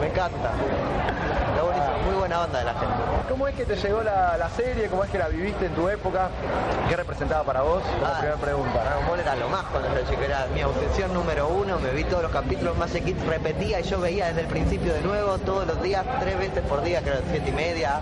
[0.00, 0.52] Me encanta.
[1.48, 2.94] Está buenísimo, muy buena onda de la gente.
[3.28, 4.88] ¿Cómo es que te llegó la, la serie?
[4.88, 6.28] ¿Cómo es que la viviste en tu época?
[6.88, 7.82] ¿Qué representaba para vos?
[7.82, 8.82] Como Ah, primera pregunta.
[8.82, 12.04] Dragon Ball era lo más cuando era chico, era mi obsesión número uno, me vi
[12.04, 15.66] todos los capítulos más Kids, repetía y yo veía desde el principio de nuevo, todos
[15.66, 18.00] los días, tres veces por día, eran siete y media,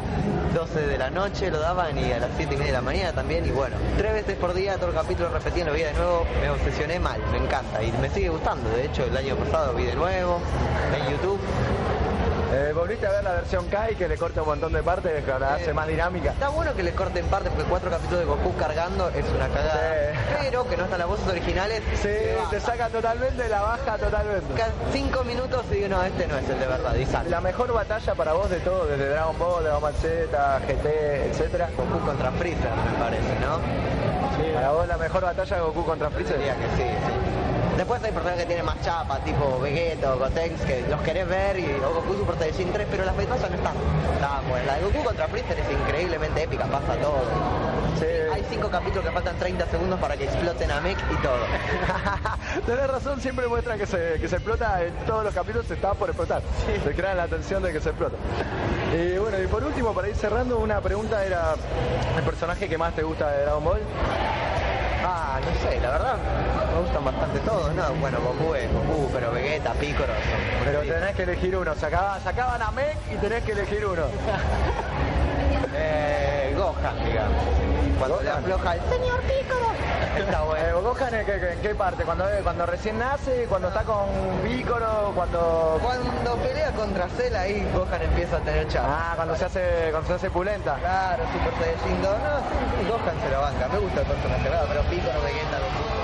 [0.54, 3.12] 12 de la noche lo daban y a las siete y media de la mañana
[3.12, 6.24] también, y bueno, tres veces por día, todos los capítulos repetía, lo veía de nuevo,
[6.40, 9.84] me obsesioné mal, me encanta, y me sigue gustando, de hecho el año pasado vi
[9.84, 10.38] de nuevo,
[10.96, 11.40] en YouTube,
[12.52, 15.38] Eh, ¿Volviste a ver la versión Kai que le corta un montón de partes, que
[15.38, 16.30] la hace más dinámica?
[16.30, 20.12] Está bueno que le corten parte porque cuatro capítulos de Goku cargando es una cagada.
[20.12, 20.18] Sí.
[20.42, 21.82] Pero que no están las voces originales.
[22.00, 22.08] Sí,
[22.50, 24.54] te saca totalmente la baja, totalmente.
[24.56, 26.94] Cada cinco minutos y digo, no, este no es el de verdad.
[26.94, 27.30] Y sale.
[27.30, 30.86] La mejor batalla para vos de todo, desde Dragon Ball, Dragon Ball Z, GT,
[31.30, 31.68] etcétera.
[31.76, 34.54] Goku contra Freezer, me parece, ¿no?
[34.54, 36.38] Para vos la mejor batalla de Goku contra Freezer.
[36.38, 37.45] Diría que sí.
[37.76, 41.58] Después hay personajes que tienen más chapa, tipo Vegeta o Gotenks, que los querés ver,
[41.58, 43.74] y, o Goku Super Saiyajin 3, pero las batallas no están
[44.18, 44.66] tan buenas.
[44.66, 47.20] La de Goku contra Freezer es increíblemente épica, pasa todo.
[47.98, 48.06] Sí.
[48.32, 51.38] Hay cinco capítulos que faltan 30 segundos para que exploten a Mech y todo.
[52.66, 55.92] Tenés razón, siempre muestran que se, que se explota en todos los capítulos, se está
[55.92, 56.42] por explotar.
[56.82, 58.16] Se crean la atención de que se explota.
[58.94, 61.54] Y bueno, y por último, para ir cerrando, una pregunta era
[62.16, 63.80] el personaje que más te gusta de Dragon Ball.
[65.08, 66.16] Ah, no sé, la verdad
[66.74, 67.94] me gustan bastante todos, ¿no?
[68.00, 70.64] Bueno, Goku es Goku, pero Vegeta, Piccolo son...
[70.64, 71.74] Pero tenés que elegir uno.
[71.76, 74.02] Sacaban, sacaban a Meg y tenés que elegir uno.
[75.78, 76.25] Eh,
[76.66, 77.42] Gohan, digamos.
[77.98, 79.66] Cuando le afloja el señor Piccolo.
[80.18, 80.82] Está Eh, bueno.
[80.82, 82.02] ¿Gohan en qué, en qué parte?
[82.04, 83.46] ¿Cuando, cuando recién nace?
[83.48, 84.06] ¿Cuando está con
[84.42, 85.12] Piccolo?
[85.14, 85.78] ¿Cuando...?
[85.80, 88.88] Cuando pelea contra Cell ahí Gohan empieza a tener chance.
[88.90, 90.74] Ah, cuando se hace, cuando se hace pulenta.
[90.80, 92.10] Claro, Super Saiyajin 2.
[92.10, 93.68] No, sí, Gohan se lo banca.
[93.68, 94.48] Me gusta el personaje.
[94.68, 95.95] Pero Piccolo, Vegeta, Goku.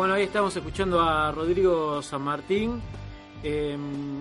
[0.00, 2.80] Bueno, ahí estamos escuchando a Rodrigo San Martín.
[3.42, 3.76] eh,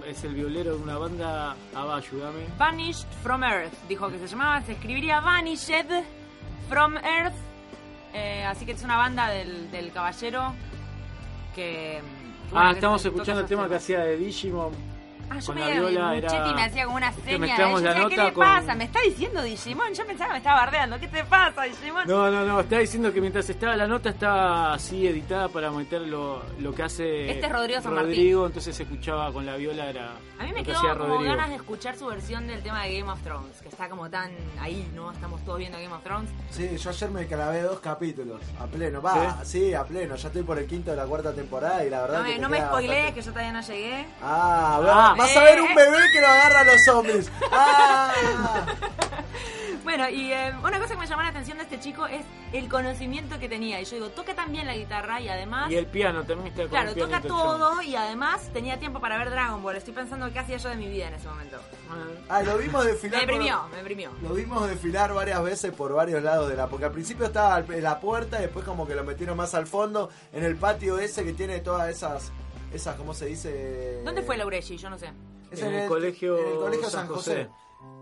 [0.05, 1.55] es el violero de una banda.
[1.73, 2.47] Ava, ayúdame.
[2.57, 5.85] Vanished from Earth, dijo que se llamaba, se escribiría Vanished
[6.67, 7.33] from Earth.
[8.13, 10.53] Eh, así que es una banda del, del caballero
[11.55, 12.01] que.
[12.51, 14.73] bueno, Ah, que estamos escuchando el tema que hacía de Digimon.
[15.31, 16.29] Ah, yo con me la viola era.
[16.31, 17.31] Muchetti me hacía como una que seña.
[17.31, 18.75] de mezclamos yo la decía, ¿Qué le con- pasa?
[18.75, 19.93] ¿Me está diciendo Digimon?
[19.93, 20.99] Yo pensaba que me estaba bardeando.
[20.99, 22.07] ¿Qué te pasa, Digimon?
[22.07, 26.01] No, no, no, está diciendo que mientras estaba la nota estaba así editada para meter
[26.01, 28.09] lo, lo que hace Este es Rodrigo San Martín.
[28.11, 31.23] Rodrigo, entonces se escuchaba con la viola era A mí me que quedó como Rodrigo.
[31.35, 34.31] ganas de escuchar su versión del tema de Game of Thrones, que está como tan
[34.59, 35.11] ahí, ¿no?
[35.11, 36.29] Estamos todos viendo Game of Thrones.
[36.49, 39.01] Sí, yo ayer me clavé dos capítulos a pleno.
[39.01, 40.15] Va, sí, a pleno.
[40.15, 42.39] Ya estoy por el quinto de la cuarta temporada y la verdad No que me,
[42.39, 44.05] no me spoilees, bastante- que yo todavía no llegué.
[44.21, 45.13] Ah, Ah.
[45.19, 47.31] Vas a Eh, ver un bebé que lo agarra a los zombies.
[47.51, 48.65] Ah.
[49.83, 52.21] Bueno, y eh, una cosa que me llamó la atención de este chico es
[52.53, 53.81] el conocimiento que tenía.
[53.81, 55.71] Y yo digo, toca también la guitarra y además...
[55.71, 59.17] Y el piano también está con Claro, el toca todo y además tenía tiempo para
[59.17, 59.77] ver Dragon Ball.
[59.77, 61.57] Estoy pensando qué hacía yo de mi vida en ese momento.
[62.29, 63.21] Ah, lo vimos Me desfilar.
[63.21, 64.11] por- deprimió, me deprimió.
[64.21, 66.67] Lo vimos desfilar varias veces por varios lados de la...
[66.67, 69.65] Porque al principio estaba en la puerta y después como que lo metieron más al
[69.65, 72.31] fondo, en el patio ese que tiene todas esas...
[72.73, 74.01] Esas, ¿cómo se dice?
[74.03, 74.77] ¿Dónde fue Laureshi?
[74.77, 75.11] Yo no sé.
[75.51, 77.45] Es En el colegio en el colegio San San José.
[77.45, 77.49] José.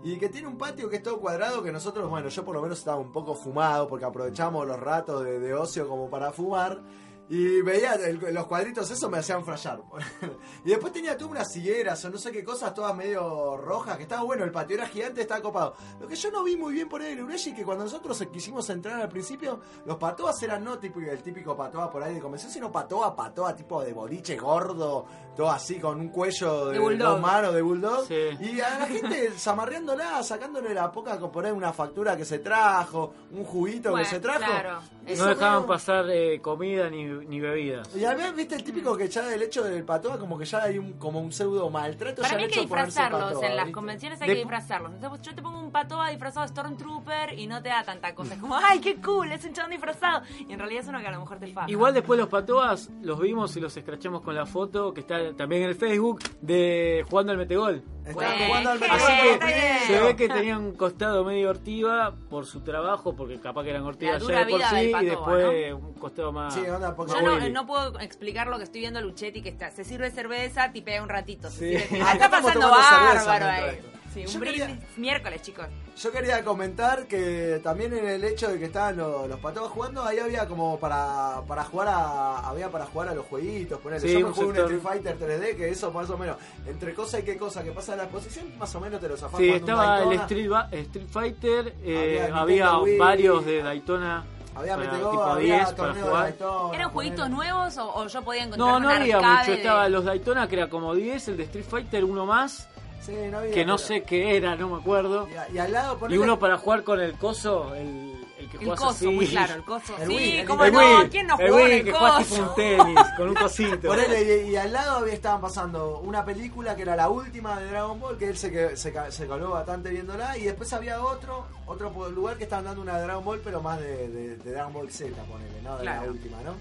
[0.04, 2.62] Y que tiene un patio que es todo cuadrado que nosotros, bueno, yo por lo
[2.62, 6.80] menos estaba un poco fumado porque aprovechamos los ratos de, de ocio como para fumar.
[7.30, 9.80] Y veía el- los cuadritos, eso me hacían frayar.
[10.64, 14.04] y después tenía todas unas higueras o no sé qué cosas, todas medio rojas, que
[14.04, 15.74] estaba bueno, el patio era gigante, estaba copado.
[16.00, 18.70] Lo que yo no vi muy bien por ahí en Ureshi, que cuando nosotros quisimos
[18.70, 22.50] entrar al principio, los patoas eran no tipo el típico patoa por ahí de convención,
[22.50, 25.04] sino patoa, patoa, tipo de boliche gordo,
[25.36, 27.08] todo así con un cuello de, De bulldog.
[27.10, 28.06] dos manos de bulldog.
[28.06, 28.14] Sí.
[28.40, 33.12] Y a la gente zamarreándola, sacándole la poca por ahí una factura que se trajo,
[33.32, 34.38] un juguito Bueno, que se trajo.
[34.38, 34.80] claro.
[35.08, 37.94] Eso No dejaban pasar eh, comida ni, ni bebidas.
[37.96, 40.78] Y además, viste el típico que ya del hecho del patoa, como que ya hay
[40.78, 42.22] un, como un pseudo maltrato.
[42.22, 43.20] Para ya mí el hay que disfrazarlos.
[43.32, 43.74] patoa, en las ¿viste?
[43.74, 44.92] convenciones hay De- que disfrazarlos.
[44.92, 48.34] Entonces, yo te pongo un patoa disfrazado de Stormtrooper y no te da tanta cosa.
[48.34, 49.32] Es como, ¡ay, qué cool!
[49.32, 50.22] Es un chabón disfrazado.
[50.48, 51.70] Y en realidad es uno que a lo mejor te faja.
[51.70, 55.62] Igual después los patoas los vimos y los escrachamos con la foto que está también
[55.62, 57.82] en el Facebook de jugando al metegol.
[58.04, 59.78] Estaban Bueno, jugando al qué Así que bien.
[59.86, 63.82] se ve que tenían un costado medio ortiva por su trabajo, porque capaz que eran
[63.82, 66.54] ortivas ya de por vida sí, del y después un costado más.
[66.54, 69.70] Sí, onda, porque- Yo no, puedo explicar lo que estoy viendo a Luchetti, que está,
[69.70, 71.50] se sirve cerveza, tipea un ratito.
[71.50, 71.84] se Sí.
[71.88, 73.80] sirve- Acá está pasando bárbaro ahí.
[74.14, 75.66] Sí, un quería- brindis miércoles, chicos.
[75.98, 80.02] Yo quería comentar que también en el hecho de que estaban los, los patoas jugando,
[80.02, 84.00] ahí había como para, para jugar a había para jugar a los jueguitos, ponele.
[84.00, 84.56] Sí, Yo me jugué un.
[84.56, 87.92] Street Fighter 3D, que eso más o menos, entre cosa y qué cosa que pasa
[87.92, 90.12] en la exposición, más o menos te lo zafás Sí, estaba el.
[90.20, 92.98] Street, Street Fighter, eh, Había había, Nintendo Wii.
[92.98, 94.24] varios de Daytona
[94.58, 96.22] Había para, Metegol, tipo había 10 para jugar.
[96.24, 97.36] Daytona, ¿Eran jueguitos ponele.
[97.36, 100.56] nuevos o, o yo podía encontrar No, no había mucho, de- estaba los Daytona que
[100.56, 102.68] era como 10, el de Street Fighter uno más,
[103.00, 105.28] Sí, no había, que no pero- sé qué era, no me acuerdo.
[105.32, 108.07] Y, a- y al lado Y ponele- uno para jugar con el coso, el,
[108.56, 109.06] el que El coso, así.
[109.08, 109.96] muy claro, el coso.
[109.98, 111.84] El sí, Wii, el cómo el no, Wii, ¿quién no el jugó en Wii el
[111.84, 112.18] que coso?
[112.18, 113.88] tipo un tenis, con un cosito.
[113.88, 117.66] Ponele, y, y al lado había, estaban pasando una película que era la última de
[117.70, 121.46] Dragon Ball, que él se, que- se, se coló bastante viéndola, y después había otro
[121.66, 124.72] otro lugar que estaban dando una de Dragon Ball, pero más de, de- de Dragon
[124.72, 125.76] Ball Z, ponele, ¿no?
[125.78, 126.54] De la última, ¿no?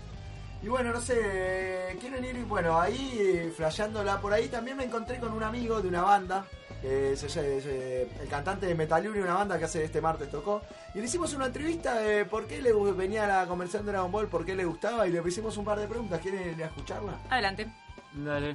[0.63, 5.19] Y bueno, no sé, quieren ir, y bueno, ahí, flasheándola por ahí, también me encontré
[5.19, 6.45] con un amigo de una banda,
[6.81, 7.15] que
[7.61, 10.61] se- el cantante de Metaluri, una banda que hace este martes tocó,
[10.93, 14.11] y le hicimos una entrevista de por qué le venía a la convención de Dragon
[14.11, 17.13] Ball, por qué le gustaba, y le hicimos un par de preguntas, ¿quieren escucharla?
[17.29, 17.67] Adelante.
[18.13, 18.53] Dale.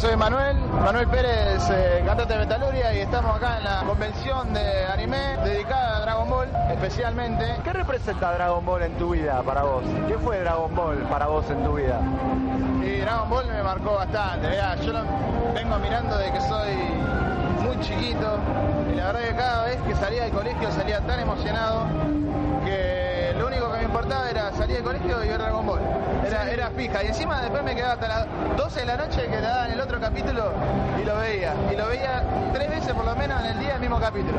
[0.00, 4.86] Soy Manuel, Manuel Pérez, eh, cantante de Metaluria y estamos acá en la convención de
[4.86, 6.48] anime dedicada a Dragon Ball.
[6.70, 7.44] especialmente.
[7.62, 9.84] ¿Qué representa Dragon Ball en tu vida para vos?
[10.08, 12.00] ¿Qué fue Dragon Ball para vos en tu vida?
[12.82, 14.48] Y Dragon Ball me marcó bastante.
[14.48, 15.00] Mirá, yo lo
[15.54, 16.72] vengo mirando de que soy
[17.62, 18.38] muy chiquito
[18.90, 21.84] y la verdad que cada vez que salía del colegio salía tan emocionado
[22.64, 25.80] que lo único que me importaba era salir del colegio y ver Dragon Ball.
[26.26, 27.02] Era, era fija.
[27.04, 29.80] Y encima después me quedaba hasta las 12 de la noche que le daban el
[29.80, 30.52] otro capítulo
[31.00, 31.54] y lo veía.
[31.72, 34.38] Y lo veía tres veces por lo menos en el día el mismo capítulo.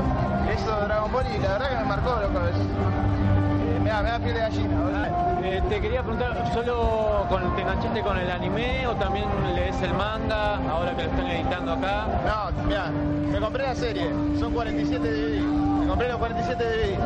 [0.53, 2.39] Eso de Dragon Ball y la verdad que me marcó, loco.
[2.47, 4.75] Es- eh, me, da, me da piel de gallina.
[4.79, 5.01] boludo.
[5.43, 9.25] Eh, te quería preguntar, ¿solo con, te enganchaste con el anime o también
[9.55, 12.05] lees el manga ahora que lo están editando acá?
[12.25, 12.85] No, mira,
[13.31, 14.07] me compré la serie,
[14.39, 15.41] son 47 DVD.
[15.41, 16.97] Me compré los 47 DVD.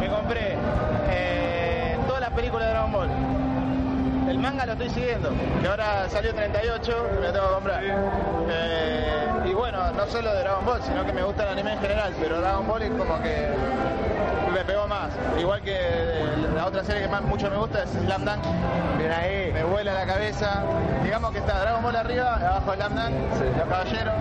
[0.00, 0.56] Me compré
[1.10, 3.08] eh, todas las películas de Dragon Ball.
[4.46, 5.30] Manga lo estoy siguiendo,
[5.60, 7.82] que ahora salió 38, me lo tengo que comprar.
[7.82, 11.80] Eh, y bueno, no solo de Dragon Ball, sino que me gusta el anime en
[11.80, 13.48] general, pero Dragon Ball es como que
[14.54, 15.10] me pegó más.
[15.36, 15.76] Igual que
[16.54, 18.44] la otra serie que más mucho me gusta es Slam Dunk.
[18.98, 19.50] Bien ahí.
[19.52, 20.62] Me vuela la cabeza.
[21.02, 23.14] Digamos que está Dragon Ball arriba, abajo Slam Dunk,
[23.58, 24.14] los caballeros.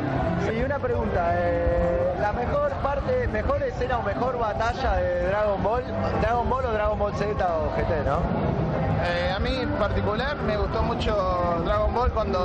[0.52, 5.84] Y una pregunta, eh, la mejor parte, mejor escena o mejor batalla de Dragon Ball,
[6.20, 8.65] Dragon Ball o Dragon Ball Z o GT, ¿no?
[9.08, 12.40] Eh, a mí en particular me gustó mucho Dragon Ball cuando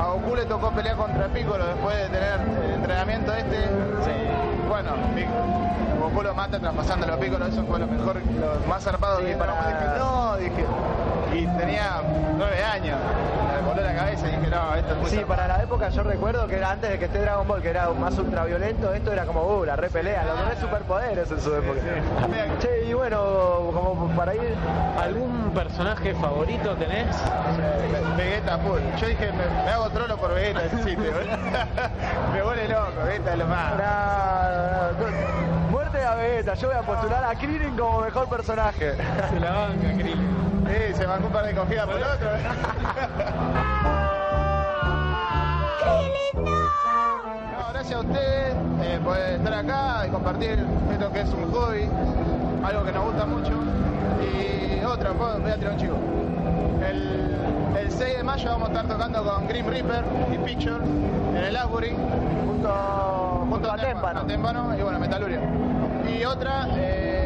[0.00, 3.56] a Goku le tocó pelear contra Piccolo después de tener el entrenamiento este.
[4.68, 5.28] Bueno, Pic-
[6.00, 9.56] Goku lo mata traspasándolo a Piccolo, eso fue lo mejor, lo más zarpado que Dragon
[9.56, 9.72] Ball.
[9.72, 10.64] Dije, no, dije.
[11.34, 12.02] Y tenía
[12.36, 12.98] nueve años,
[13.98, 16.70] cabeza y dije, no, esto es muy Sí, para la época yo recuerdo que era
[16.70, 19.76] antes de que esté Dragon Ball, que era más ultraviolento, esto era como, uh, la
[19.76, 21.80] re pelea, los re superpoderes en su época.
[22.60, 24.54] Che, y bueno, como para ir...
[25.00, 27.16] ¿Algún personaje favorito tenés?
[28.16, 28.80] Vegeta full.
[29.00, 31.12] Yo dije, me, me hago trolo por Vegeta ese sitio.
[32.32, 33.72] me vuelve loco, Vegeta es lo más.
[33.72, 35.70] No, no, no.
[35.70, 38.94] Muerte a Vegeta, yo voy a postular a Krillin como mejor personaje.
[39.30, 40.47] Se la banca, Krillin.
[40.68, 42.28] Sí, se bancó un par de cogidas por el otro.
[46.34, 51.88] No, gracias a ustedes eh, por estar acá y compartir esto que es un hobby,
[52.62, 53.52] algo que nos gusta mucho.
[54.20, 55.96] Y otra, voy a tirar un chico.
[56.86, 57.36] El,
[57.78, 60.04] el 6 de mayo vamos a estar tocando con Grim Reaper
[60.34, 61.94] y Picture en el Asbury.
[62.46, 63.72] Junto, junto.
[63.72, 63.76] A
[64.26, 65.40] Témpano y bueno, Metaluria.
[66.06, 67.17] Y otra, eh,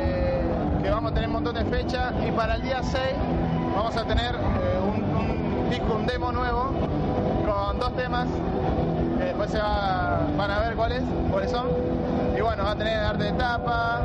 [0.83, 3.03] que vamos a tener un montón de fechas y para el día 6
[3.77, 4.39] vamos a tener eh,
[4.83, 5.03] un,
[5.65, 6.71] un disco, un demo nuevo
[7.47, 8.27] con dos temas
[9.19, 11.69] que después se va- van a ver cuáles, cuáles son.
[12.37, 14.01] Y bueno, va a tener arte de tapa,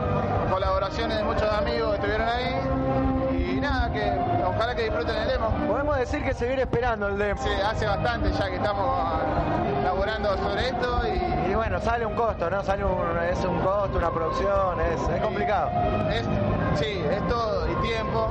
[0.52, 3.54] colaboraciones de muchos amigos que estuvieron ahí.
[3.56, 4.12] Y nada, que
[4.46, 5.50] ojalá que disfruten el demo.
[5.68, 7.42] Podemos decir que se viene esperando el demo.
[7.42, 8.86] Sí, hace bastante ya que estamos
[9.84, 12.62] laborando sobre esto y Y bueno, sale un costo, ¿no?
[12.64, 12.94] Sale un,
[13.32, 15.72] es un costo, una producción, es, es complicado.
[16.12, 16.24] Es,
[16.76, 18.30] sí, es todo y tiempo.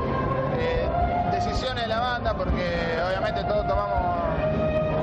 [0.59, 0.89] eh,
[1.33, 3.99] decisiones de la banda, porque obviamente todos tomamos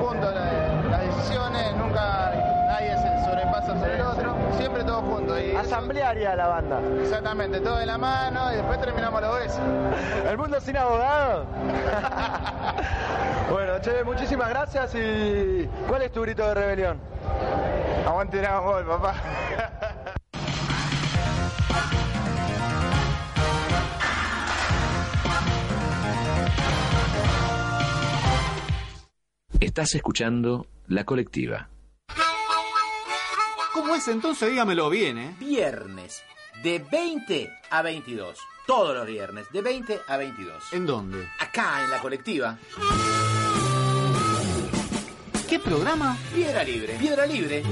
[0.00, 2.32] juntos la- las decisiones, nunca
[2.66, 5.38] nadie se sobrepasa sobre el otro, siempre todos juntos.
[5.40, 6.80] Y eso- Asamblearia la banda.
[7.00, 9.60] exactamente, todo de la mano y después terminamos los besos.
[10.28, 11.44] ¿El mundo sin abogado?
[13.50, 15.68] bueno, che, muchísimas gracias y...
[15.88, 16.98] ¿Cuál es tu grito de rebelión?
[18.06, 19.14] Aguante Dragon Ball, papá.
[29.64, 31.70] Estás escuchando La Colectiva.
[33.72, 34.50] ¿Cómo es entonces?
[34.50, 35.36] Dígamelo bien, ¿eh?
[35.40, 36.22] Viernes,
[36.62, 38.38] de 20 a 22.
[38.66, 40.70] Todos los viernes, de 20 a 22.
[40.74, 41.26] ¿En dónde?
[41.40, 42.58] Acá, en la colectiva.
[45.48, 46.18] ¿Qué programa?
[46.34, 46.96] Piedra Libre.
[46.98, 47.62] Piedra Libre.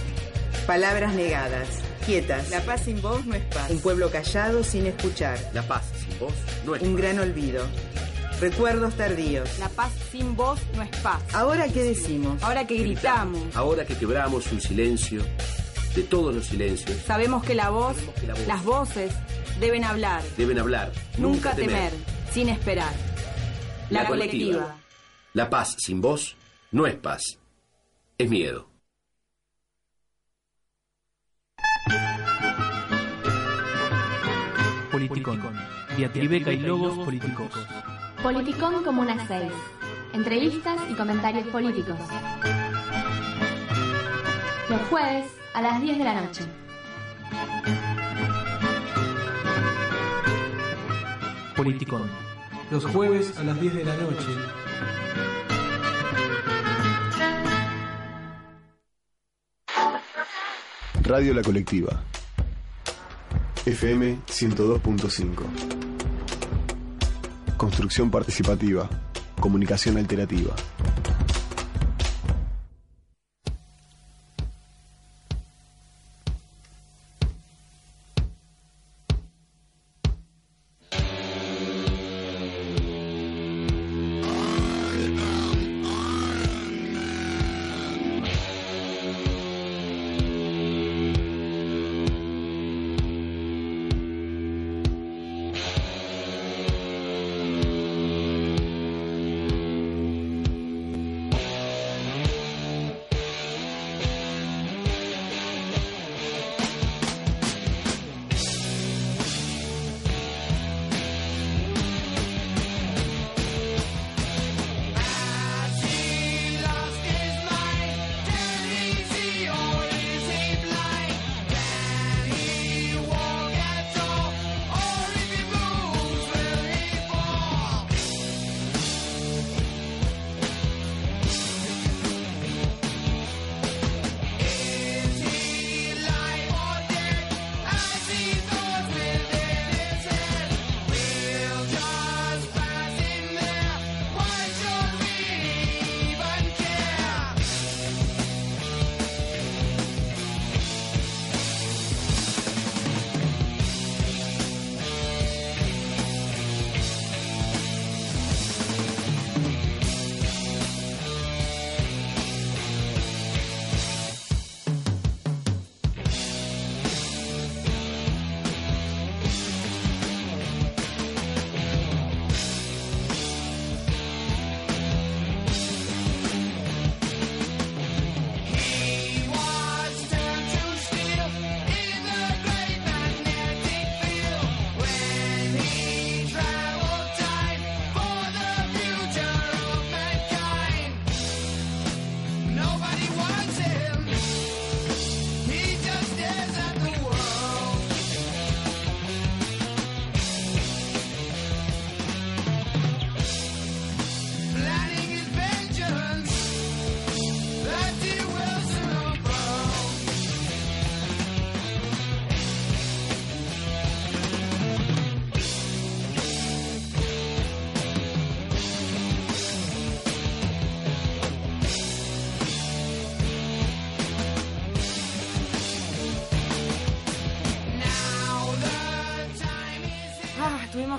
[0.67, 1.69] Palabras negadas.
[2.05, 2.51] Quietas.
[2.51, 3.71] La paz sin voz no es paz.
[3.71, 5.39] Un pueblo callado sin escuchar.
[5.53, 6.33] La paz sin voz
[6.65, 7.03] no es Un paz.
[7.03, 7.65] gran olvido.
[8.41, 9.49] Recuerdos tardíos.
[9.59, 11.23] La paz sin voz no es paz.
[11.35, 12.43] Ahora qué decimos.
[12.43, 13.55] Ahora que gritamos.
[13.57, 15.23] Ahora que quebramos un silencio,
[15.95, 19.13] de todos los silencios, Sabemos que la voz, que la voz- las voces
[19.61, 20.23] deben hablar.
[20.37, 20.91] deben hablar.
[21.19, 21.93] Nunca temer,
[22.33, 22.93] sin esperar.
[23.91, 24.53] La, La colectiva.
[24.59, 24.81] colectiva.
[25.35, 26.37] La paz sin voz
[26.73, 27.39] no es paz,
[28.19, 28.69] es miedo.
[34.95, 35.41] Politicón.
[35.97, 37.51] Diatribeca y logos políticos.
[38.23, 39.51] Politicón Comuna 6.
[40.13, 41.97] Entrevistas y comentarios políticos.
[44.71, 46.45] Los jueves a las 10 de la noche.
[51.57, 52.09] Politicón.
[52.71, 54.29] Los jueves a las 10 de la noche.
[61.03, 62.14] Radio La Colectiva.
[63.67, 65.43] FM 102.5.
[67.57, 68.91] Construcción participativa.
[69.41, 70.55] Comunicación alternativa.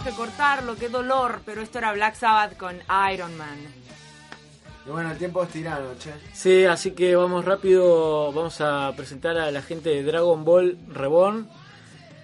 [0.05, 2.75] Que cortarlo, qué dolor, pero esto era Black Sabbath con
[3.11, 3.57] Iron Man.
[4.85, 6.11] Y bueno, el tiempo es tirano, che.
[6.31, 11.49] Sí, así que vamos rápido, vamos a presentar a la gente de Dragon Ball Reborn.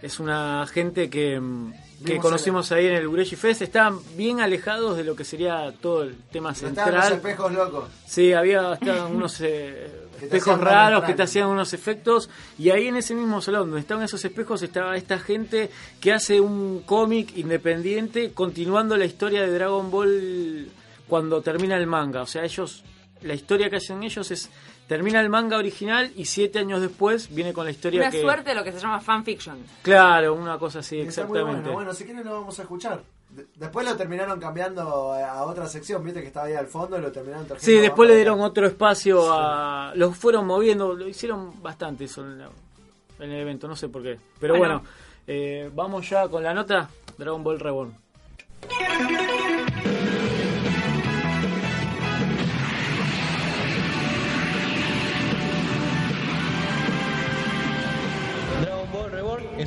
[0.04, 1.74] Es una gente que, mm,
[2.06, 3.64] que conocimos ahí en el Ureshi Fest.
[3.64, 7.14] Estaban bien alejados de lo que sería todo el tema Estaban los central.
[7.14, 7.90] espejos locos.
[8.06, 9.90] Sí, había estaban unos eh,
[10.28, 12.30] te espejos raros que te hacían unos efectos.
[12.58, 15.70] Y ahí en ese mismo salón donde estaban esos espejos estaba esta gente
[16.00, 20.70] que hace un cómic independiente continuando la historia de Dragon Ball
[21.08, 22.22] cuando termina el manga.
[22.22, 22.84] O sea, ellos,
[23.22, 24.50] la historia que hacen ellos es
[24.88, 28.22] termina el manga original y siete años después viene con la historia Una que...
[28.22, 29.58] suerte de lo que se llama fanfiction.
[29.82, 31.62] Claro, una cosa así, Está muy exactamente.
[31.62, 31.74] bueno.
[31.74, 33.02] Bueno, si quieren lo vamos a escuchar.
[33.32, 37.02] De- después lo terminaron cambiando a otra sección, viste que estaba ahí al fondo y
[37.02, 39.94] lo terminaron Sí, después le dieron otro espacio a...
[39.96, 42.42] Los fueron moviendo, lo hicieron bastante eso en,
[43.32, 44.18] el evento, no sé por qué.
[44.40, 44.80] Pero Bueno.
[44.82, 44.90] bueno,
[45.28, 47.96] eh, vamos ya con la nota Dragon Ball Reborn.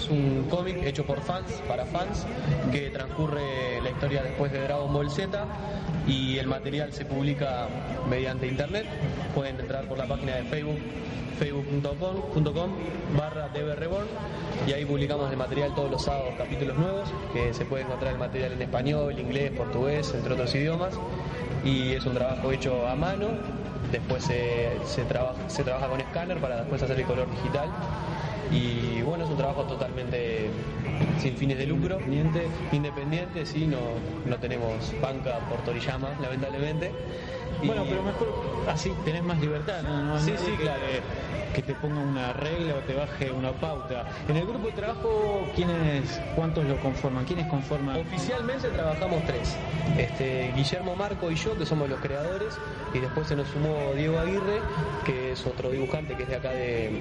[0.05, 2.27] Es un cómic hecho por fans, para fans,
[2.71, 5.47] que transcurre la historia después de Dragon Ball Z
[6.07, 7.69] y el material se publica
[8.09, 8.87] mediante internet.
[9.35, 10.79] Pueden entrar por la página de Facebook
[11.39, 12.71] facebook.com
[13.19, 14.07] barra Reborn
[14.69, 18.19] y ahí publicamos el material todos los sábados, capítulos nuevos, que se puede encontrar el
[18.19, 20.95] material en español, inglés, portugués, entre otros idiomas
[21.65, 23.29] y es un trabajo hecho a mano,
[23.91, 27.69] después se, se, trabaja, se trabaja con escáner para después hacer el color digital
[28.53, 30.51] y bueno, es un trabajo totalmente
[31.21, 33.79] sin fines de lucro, independiente, independiente sí, no,
[34.25, 36.93] no tenemos banca por Toriyama, lamentablemente.
[37.65, 38.29] Bueno, pero mejor
[38.69, 40.03] así tenés más libertad, ¿no?
[40.03, 40.83] No- Sí, sí, que- claro.
[41.55, 44.07] Que te ponga una regla o te baje una pauta.
[44.29, 47.25] En el grupo de trabajo, ¿quiénes, cuántos lo conforman?
[47.25, 47.97] ¿Quiénes conforman?
[47.97, 49.57] Oficialmente trabajamos tres.
[49.97, 52.59] Este, Guillermo Marco y yo, que somos los creadores,
[52.93, 54.63] y después se nos sumó Diego Aguirre,
[55.05, 57.01] que es otro dibujante que es de acá de,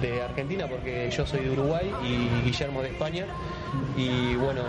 [0.00, 3.26] de Argentina, porque yo soy de Uruguay y Guillermo de España.
[3.96, 4.62] Y bueno,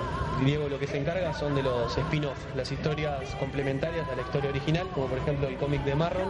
[0.43, 4.49] Diego lo que se encarga son de los spin-off, las historias complementarias a la historia
[4.49, 6.29] original, como por ejemplo el cómic de Marron,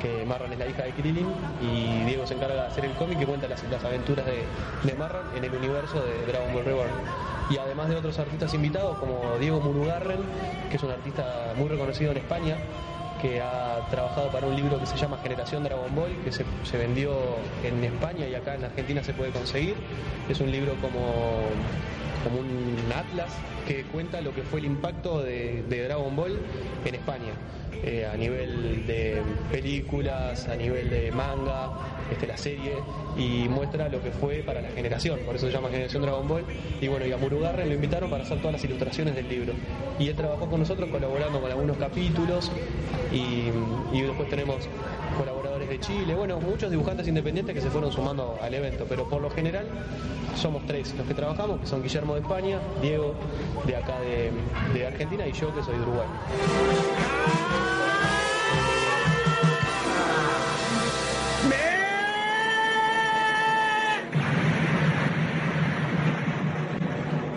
[0.00, 1.26] que Marron es la hija de Krillin,
[1.62, 4.44] y Diego se encarga de hacer el cómic que cuenta las, aventuras de,
[4.82, 6.90] de Marron en el universo de Dragon Ball Reborn.
[7.50, 10.20] Y además de otros artistas invitados como Diego Murugarren,
[10.70, 12.56] que es un artista muy reconocido en España,
[13.24, 16.76] que ha trabajado para un libro que se llama Generación Dragon Ball, que se, se
[16.76, 17.16] vendió
[17.62, 19.76] en España y acá en Argentina se puede conseguir.
[20.28, 21.40] Es un libro como,
[22.24, 23.30] como un atlas
[23.68, 26.38] que cuenta lo que fue el impacto de, Dragon Ball
[26.84, 27.32] en España.
[27.86, 29.20] eh, a nivel de
[29.50, 31.72] películas, a nivel de manga,
[32.10, 32.76] este, la serie,
[33.18, 36.44] y muestra lo que fue para la generación, por eso se llama Generación Dragon Ball.
[36.80, 39.52] Y bueno, y a Murugarren lo invitaron para hacer todas las ilustraciones del libro.
[39.98, 42.50] Y él trabajó con nosotros colaborando con algunos capítulos,
[43.12, 43.50] y,
[44.00, 44.68] después tenemos
[45.68, 49.30] de Chile, bueno, muchos dibujantes independientes que se fueron sumando al evento, pero por lo
[49.30, 49.66] general
[50.36, 53.14] somos tres los que trabajamos, que son Guillermo de España, Diego
[53.66, 54.30] de acá de,
[54.72, 56.06] de Argentina y yo que soy de Uruguay.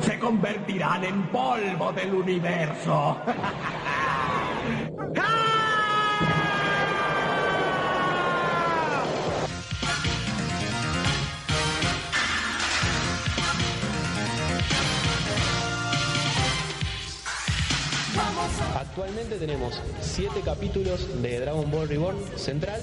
[0.01, 3.17] Se convertirán en polvo del universo.
[18.97, 22.81] Actualmente tenemos siete capítulos de Dragon Ball Reborn Central,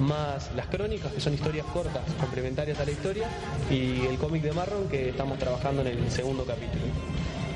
[0.00, 3.28] más las crónicas, que son historias cortas complementarias a la historia,
[3.70, 6.82] y el cómic de Marron, que estamos trabajando en el segundo capítulo.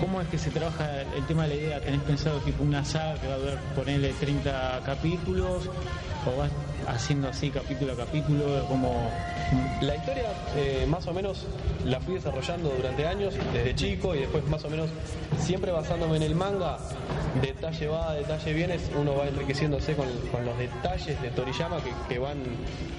[0.00, 1.80] ¿Cómo es que se trabaja el tema de la idea?
[1.80, 5.68] ¿Tenés pensado tipo una saga que va a ponerle 30 capítulos?
[6.24, 6.52] ¿O vas
[6.86, 8.64] haciendo así capítulo a capítulo?
[8.68, 9.10] Como...
[9.80, 10.24] La historia
[10.56, 11.46] eh, más o menos
[11.84, 14.88] la fui desarrollando durante años, desde chico, y después más o menos
[15.38, 16.78] siempre basándome en el manga,
[17.40, 22.18] detalle va, detalle viene, uno va enriqueciéndose con, con los detalles de Toriyama que, que
[22.18, 22.38] van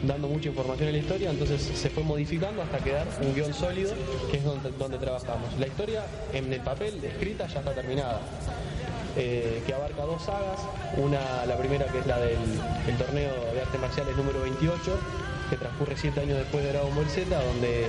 [0.03, 3.93] dando mucha información en la historia, entonces se fue modificando hasta quedar un guion sólido,
[4.31, 5.57] que es donde, donde trabajamos.
[5.59, 6.03] La historia
[6.33, 8.19] en el papel, escrita, ya está terminada.
[9.17, 10.65] Eh, que abarca dos sagas,
[10.97, 12.37] una la primera que es la del
[12.87, 14.99] el torneo de artes marciales número 28,
[15.49, 17.87] que transcurre siete años después de Dragon Ball donde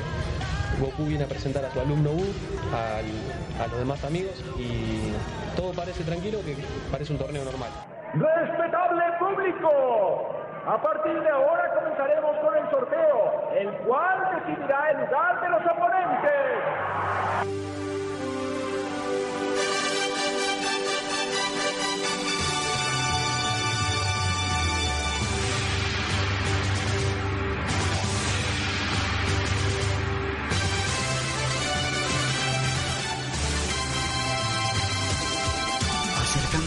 [0.80, 2.24] Goku viene a presentar a su alumno Wu,
[2.72, 5.12] a los demás amigos, y
[5.56, 6.56] todo parece tranquilo, que
[6.90, 7.70] parece un torneo normal.
[8.14, 10.30] Respetable público,
[10.66, 15.60] a partir de ahora comenzaremos con el sorteo, el cual decidirá el lugar de los
[15.66, 16.40] oponentes.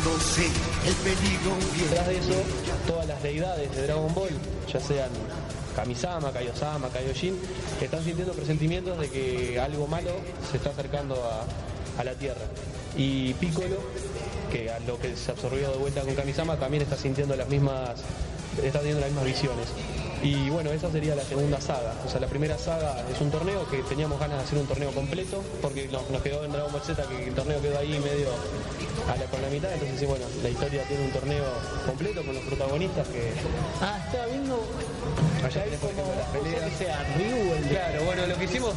[0.04, 0.48] Acercándose
[0.86, 2.44] el peligro Detrás de eso,
[2.88, 4.32] todas las deidades de Dragon Ball,
[4.72, 5.10] ya sean
[5.76, 7.40] Kamisama, Kaiosama, Kaioshin,
[7.82, 10.12] están sintiendo presentimientos de que algo malo
[10.52, 12.42] se está acercando a, a la Tierra.
[12.98, 13.78] Y Piccolo,
[14.52, 18.02] que a lo que se absorbió de vuelta con Kamisama, también está sintiendo las mismas,
[18.62, 19.68] está teniendo las mismas visiones.
[20.24, 21.94] Y bueno, esa sería la segunda saga.
[22.06, 24.92] O sea, la primera saga es un torneo que teníamos ganas de hacer un torneo
[24.92, 28.30] completo, porque nos, nos quedó en Dragon Ball Z que el torneo quedó ahí medio
[29.12, 29.72] a la, con la mitad.
[29.74, 31.44] Entonces, sí, bueno, la historia tiene un torneo
[31.86, 33.34] completo con los protagonistas que.
[33.82, 34.64] Ah, estaba viendo.
[35.44, 36.64] Allá por ejemplo, las peleas.
[36.72, 38.74] que sea Ryu Claro, bueno, lo que hicimos,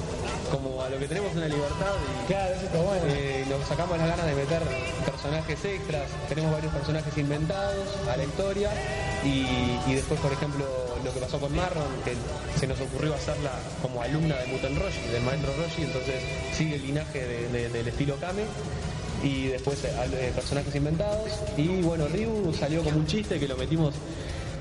[0.50, 3.02] como a lo que tenemos una libertad, y Claro, eso está bueno.
[3.06, 4.62] eh, nos sacamos las ganas de meter
[5.04, 8.70] personajes extras, tenemos varios personajes inventados a la historia
[9.24, 10.66] y, y después, por ejemplo,
[11.04, 12.14] lo que pasó con Marron, que
[12.58, 16.14] se nos ocurrió hacerla como alumna de Muten Roshi, del maestro Roshi, entonces
[16.56, 18.42] sigue el linaje de- de- del estilo Kame.
[19.22, 21.30] Y después eh, eh, personajes inventados.
[21.56, 23.94] Y bueno, Ryu salió como un chiste que lo metimos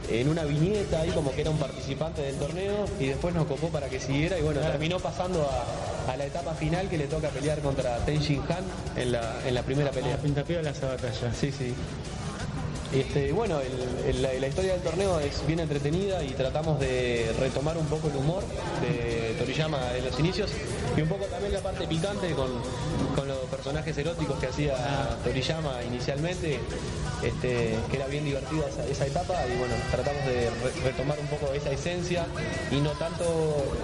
[0.09, 3.69] en una viñeta ahí como que era un participante del torneo y después nos copó
[3.69, 7.29] para que siguiera y bueno, terminó pasando a, a la etapa final que le toca
[7.29, 10.17] pelear contra Tenshin Han en la, en la primera pelea.
[10.17, 11.33] Pintapeo de esa batalla.
[11.33, 11.73] Sí, sí.
[12.93, 17.77] Este, bueno, el- la, la historia del torneo es bien entretenida y tratamos de retomar
[17.77, 18.43] un poco el humor
[18.81, 20.51] de Toriyama en los inicios
[20.97, 22.49] y un poco también la parte picante con,
[23.15, 24.75] con los personajes eróticos que hacía
[25.23, 26.59] Toriyama inicialmente,
[27.23, 31.27] este, que era bien divertida esa, esa etapa y bueno, tratamos de re- retomar un
[31.27, 32.25] poco esa esencia
[32.71, 33.25] y no tanto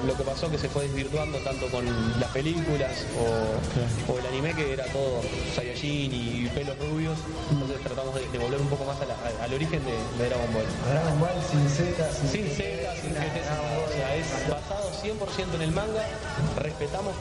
[0.05, 1.85] lo que pasó que se fue desvirtuando tanto con
[2.19, 5.21] las películas o, o el anime que era todo
[5.55, 7.17] Saiyajin y pelos rubios,
[7.51, 9.91] entonces tratamos de, de volver un poco más a la- a- al origen de,
[10.23, 10.65] de Dragon Ball.
[10.91, 13.81] Dragon Ball sin Z, Sin Z, sin GT, sin.
[13.81, 16.03] O sea, es basado 100% en el manga.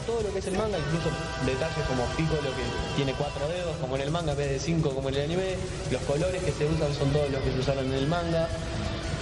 [0.07, 1.09] Todo lo que es el manga, incluso
[1.47, 4.91] detalles como Piccolo que tiene cuatro dedos, como en el manga, en vez de cinco
[4.91, 5.57] como en el anime.
[5.91, 8.49] Los colores que se usan son todos los que se usaron en el manga.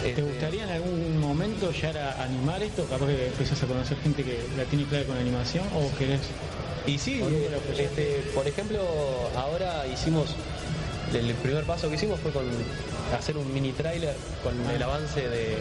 [0.02, 2.84] ¿Te Este, gustaría en algún momento llegar a animar esto?
[2.86, 6.20] Capaz que empezás a conocer gente que la tiene clara con animación o querés...
[6.86, 7.22] Y sí,
[7.76, 8.80] este, por ejemplo,
[9.36, 10.30] ahora hicimos,
[11.14, 12.44] el primer paso que hicimos fue con
[13.16, 15.56] hacer un mini tráiler con el avance de,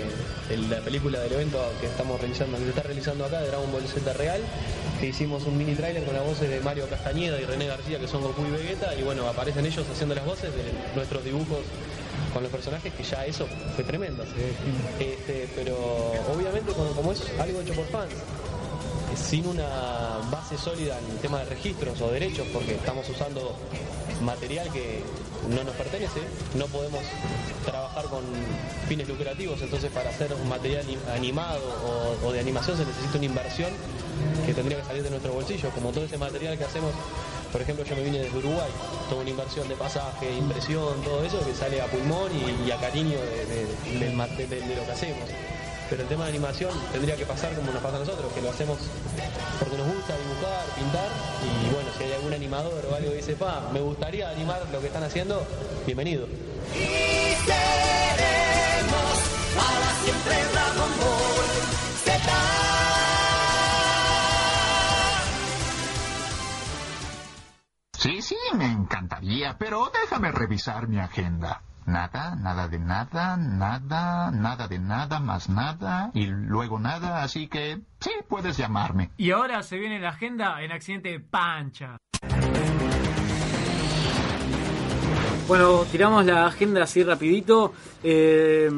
[0.50, 3.72] de la película del evento que estamos realizando, que se está realizando acá, de Dragon
[3.72, 4.42] Ball Z Real,
[5.00, 8.08] que hicimos un mini tráiler con las voces de Mario Castañeda y René García, que
[8.08, 10.64] son Goku y Vegeta, y bueno, aparecen ellos haciendo las voces de
[10.96, 11.60] nuestros dibujos
[12.34, 14.24] con los personajes, que ya eso fue tremendo.
[15.00, 15.76] Este, pero
[16.34, 18.12] obviamente como, como es algo hecho por fans,
[19.16, 23.56] sin una base sólida en el tema de registros o derechos, porque estamos usando
[24.22, 25.02] material que
[25.50, 26.22] no nos pertenece,
[26.56, 27.02] no podemos
[27.66, 28.24] trabajar con
[28.88, 31.62] fines lucrativos, entonces para hacer un material animado
[32.24, 33.72] o, de animación se necesita una inversión
[34.46, 36.92] que tendría que salir de nuestro bolsillo, como todo ese material que hacemos,
[37.52, 38.70] por ejemplo yo me vine desde Uruguay,
[39.10, 42.32] toda una inversión de pasaje, impresión, todo eso que sale a pulmón
[42.66, 45.30] y, a cariño de lo que hacemos.
[45.90, 48.50] Pero el tema de animación tendría que pasar como nos pasa a nosotros, que lo
[48.50, 48.78] hacemos
[49.60, 51.10] porque nos gusta dibujar, pintar,
[51.44, 54.80] y bueno, si hay algún animador o algo que dice, pa, me gustaría animar lo
[54.80, 55.46] que están haciendo,
[55.86, 56.28] bienvenido.
[59.56, 61.38] Para siempre Dragon Ball.
[67.98, 71.64] Sí, sí, me encantaría, pero déjame revisar mi agenda.
[71.88, 77.80] Nada, nada de nada, nada, nada de nada, más nada, y luego nada, así que
[78.02, 79.12] sí, puedes llamarme.
[79.16, 81.96] Y ahora se viene la agenda en accidente pancha.
[85.48, 87.74] Bueno, tiramos la agenda así rapidito.
[88.04, 88.70] Eh,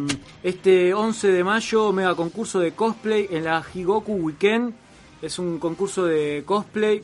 [0.44, 4.76] este 11 de mayo, mega concurso de cosplay en la Higoku Weekend.
[5.20, 7.04] Es un concurso de cosplay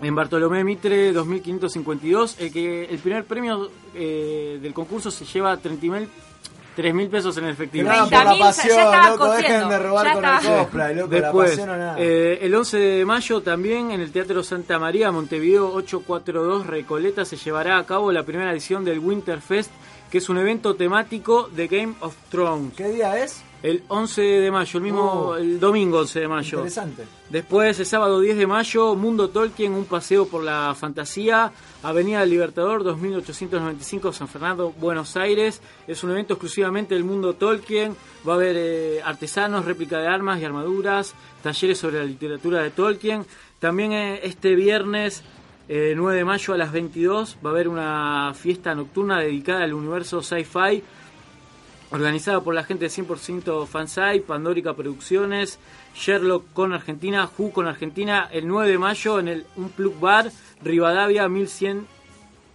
[0.00, 2.36] en Bartolomé Mitre 2552.
[2.40, 5.86] El, que, el primer premio eh, del concurso se lleva 30
[6.92, 7.88] mil pesos en efectivo.
[7.88, 8.78] Por la pasión,
[9.08, 11.96] loco, dejen de robar con el loco, la Después, pasión o nada.
[11.98, 17.36] eh, el 11 de mayo también en el Teatro Santa María, Montevideo 842 Recoleta, se
[17.36, 19.70] llevará a cabo la primera edición del Winterfest,
[20.10, 22.74] que es un evento temático de Game of Thrones.
[22.76, 23.42] ¿Qué día es?
[23.60, 25.36] El 11 de mayo, el mismo, Oh.
[25.36, 26.58] el domingo 11 de mayo.
[26.58, 27.04] Interesante.
[27.28, 31.50] Después, el sábado 10 de mayo, Mundo Tolkien, un paseo por la fantasía,
[31.82, 35.60] Avenida del Libertador, 2895, San Fernando, Buenos Aires.
[35.88, 37.96] Es un evento exclusivamente del Mundo Tolkien.
[38.26, 42.70] Va a haber eh, artesanos, réplica de armas y armaduras, talleres sobre la literatura de
[42.70, 43.26] Tolkien.
[43.58, 45.24] También eh, este viernes
[45.68, 49.74] eh, 9 de mayo a las 22 va a haber una fiesta nocturna dedicada al
[49.74, 50.82] universo sci-fi
[51.90, 55.58] organizada por la gente de 100% Fansai, Pandórica Producciones,
[55.94, 60.30] Sherlock con Argentina, Who con Argentina, el 9 de mayo en el Un Plug Bar,
[60.62, 61.86] Rivadavia 1100,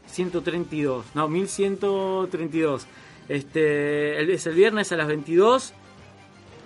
[0.07, 2.85] 132, no, 1132.
[3.29, 5.73] Este, es el viernes a las 22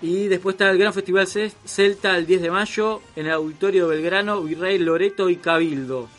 [0.02, 3.88] y después está el Gran Festival Ce- Celta el 10 de mayo en el Auditorio
[3.88, 6.10] Belgrano, Virrey Loreto y Cabildo.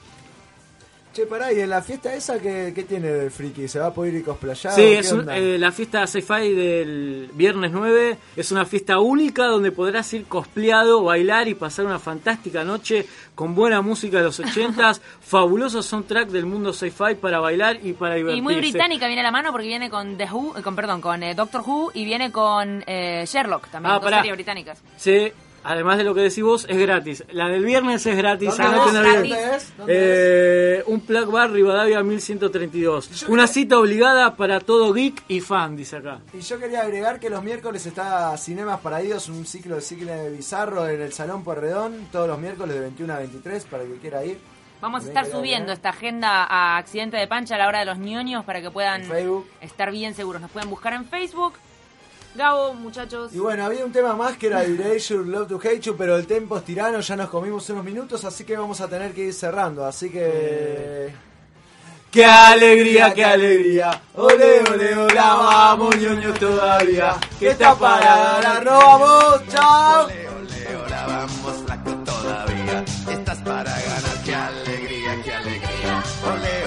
[1.19, 3.67] Che, pará, ¿y en la fiesta esa qué, qué tiene del friki?
[3.67, 4.77] ¿Se va a poder ir cosplayado?
[4.77, 9.47] Sí, ¿Qué es un- eh, la fiesta sci-fi del viernes 9 es una fiesta única
[9.47, 13.05] donde podrás ir cospleado, bailar y pasar una fantástica noche
[13.35, 18.15] con buena música de los 80s, fabuloso soundtrack del mundo sci-fi para bailar y para
[18.15, 18.39] divertirse.
[18.39, 21.01] Y muy británica viene a la mano porque viene con The Who, eh, con perdón,
[21.01, 24.19] con eh, Doctor Who y viene con eh, Sherlock también, Ah, dos pará.
[24.19, 24.81] series británicas.
[24.97, 27.25] Se además de lo que decís vos, es gratis.
[27.31, 28.57] La del viernes es gratis.
[28.57, 28.93] ¿Dónde es?
[28.93, 29.77] ¿Dónde es?
[29.77, 33.29] ¿Dónde Eh, un Plug Bar Rivadavia 1132.
[33.29, 36.21] Una cita obligada para todo geek y fan, dice acá.
[36.33, 40.89] Y yo quería agregar que los miércoles está Cinemas Paraídos, un ciclo de ciclo bizarro
[40.89, 44.25] en el Salón Porredón, todos los miércoles de 21 a 23, para el que quiera
[44.25, 44.39] ir.
[44.81, 47.99] Vamos a estar subiendo esta agenda a Accidente de Pancha a la hora de los
[47.99, 49.03] ñoños para que puedan
[49.61, 50.41] estar bien seguros.
[50.41, 51.55] Nos pueden buscar en Facebook.
[52.35, 53.33] Gabo, muchachos.
[53.35, 56.27] Y bueno, había un tema más que era Erasure, Love to Hate You, pero el
[56.27, 59.35] tempo es tirano, ya nos comimos unos minutos, así que vamos a tener que ir
[59.35, 59.85] cerrando.
[59.85, 61.13] Así que.
[62.11, 64.01] ¡Qué alegría, qué alegría!
[64.15, 67.17] ¡Ole, ole, hola, vamos, ñoños todavía!
[67.39, 68.65] ¿Qué está para ganar?
[68.65, 69.43] ¡No vamos!
[69.49, 70.09] ¡Chao!
[70.75, 72.85] Ahora vamos flaco todavía.
[73.11, 76.03] Estás para ganar, qué alegría, qué alegría.
[76.25, 76.58] Ole, ole,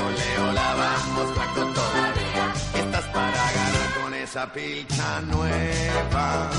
[4.32, 6.50] esa pilcha nueva.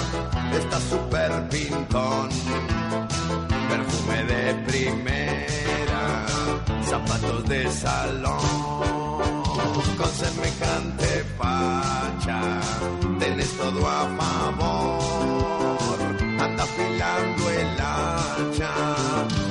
[0.52, 2.28] Estás súper pintón.
[3.70, 6.26] Perfume de primera.
[6.84, 9.42] Zapatos de salón.
[9.96, 12.60] Con semejante facha.
[13.18, 15.42] Tenés todo a favor
[16.44, 18.72] anda afilando el hacha.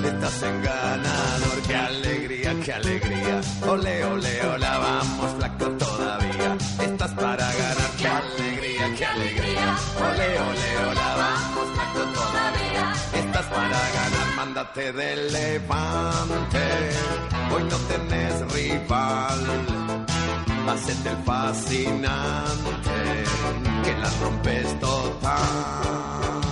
[0.05, 3.41] Estás en ganador, qué alegría, qué alegría.
[3.67, 4.40] Ole, ole,
[14.53, 16.89] ganar, mándate del levante.
[17.53, 19.39] Hoy no tenés rival.
[20.67, 22.91] Hacete el fascinante,
[23.83, 26.50] que la rompes total.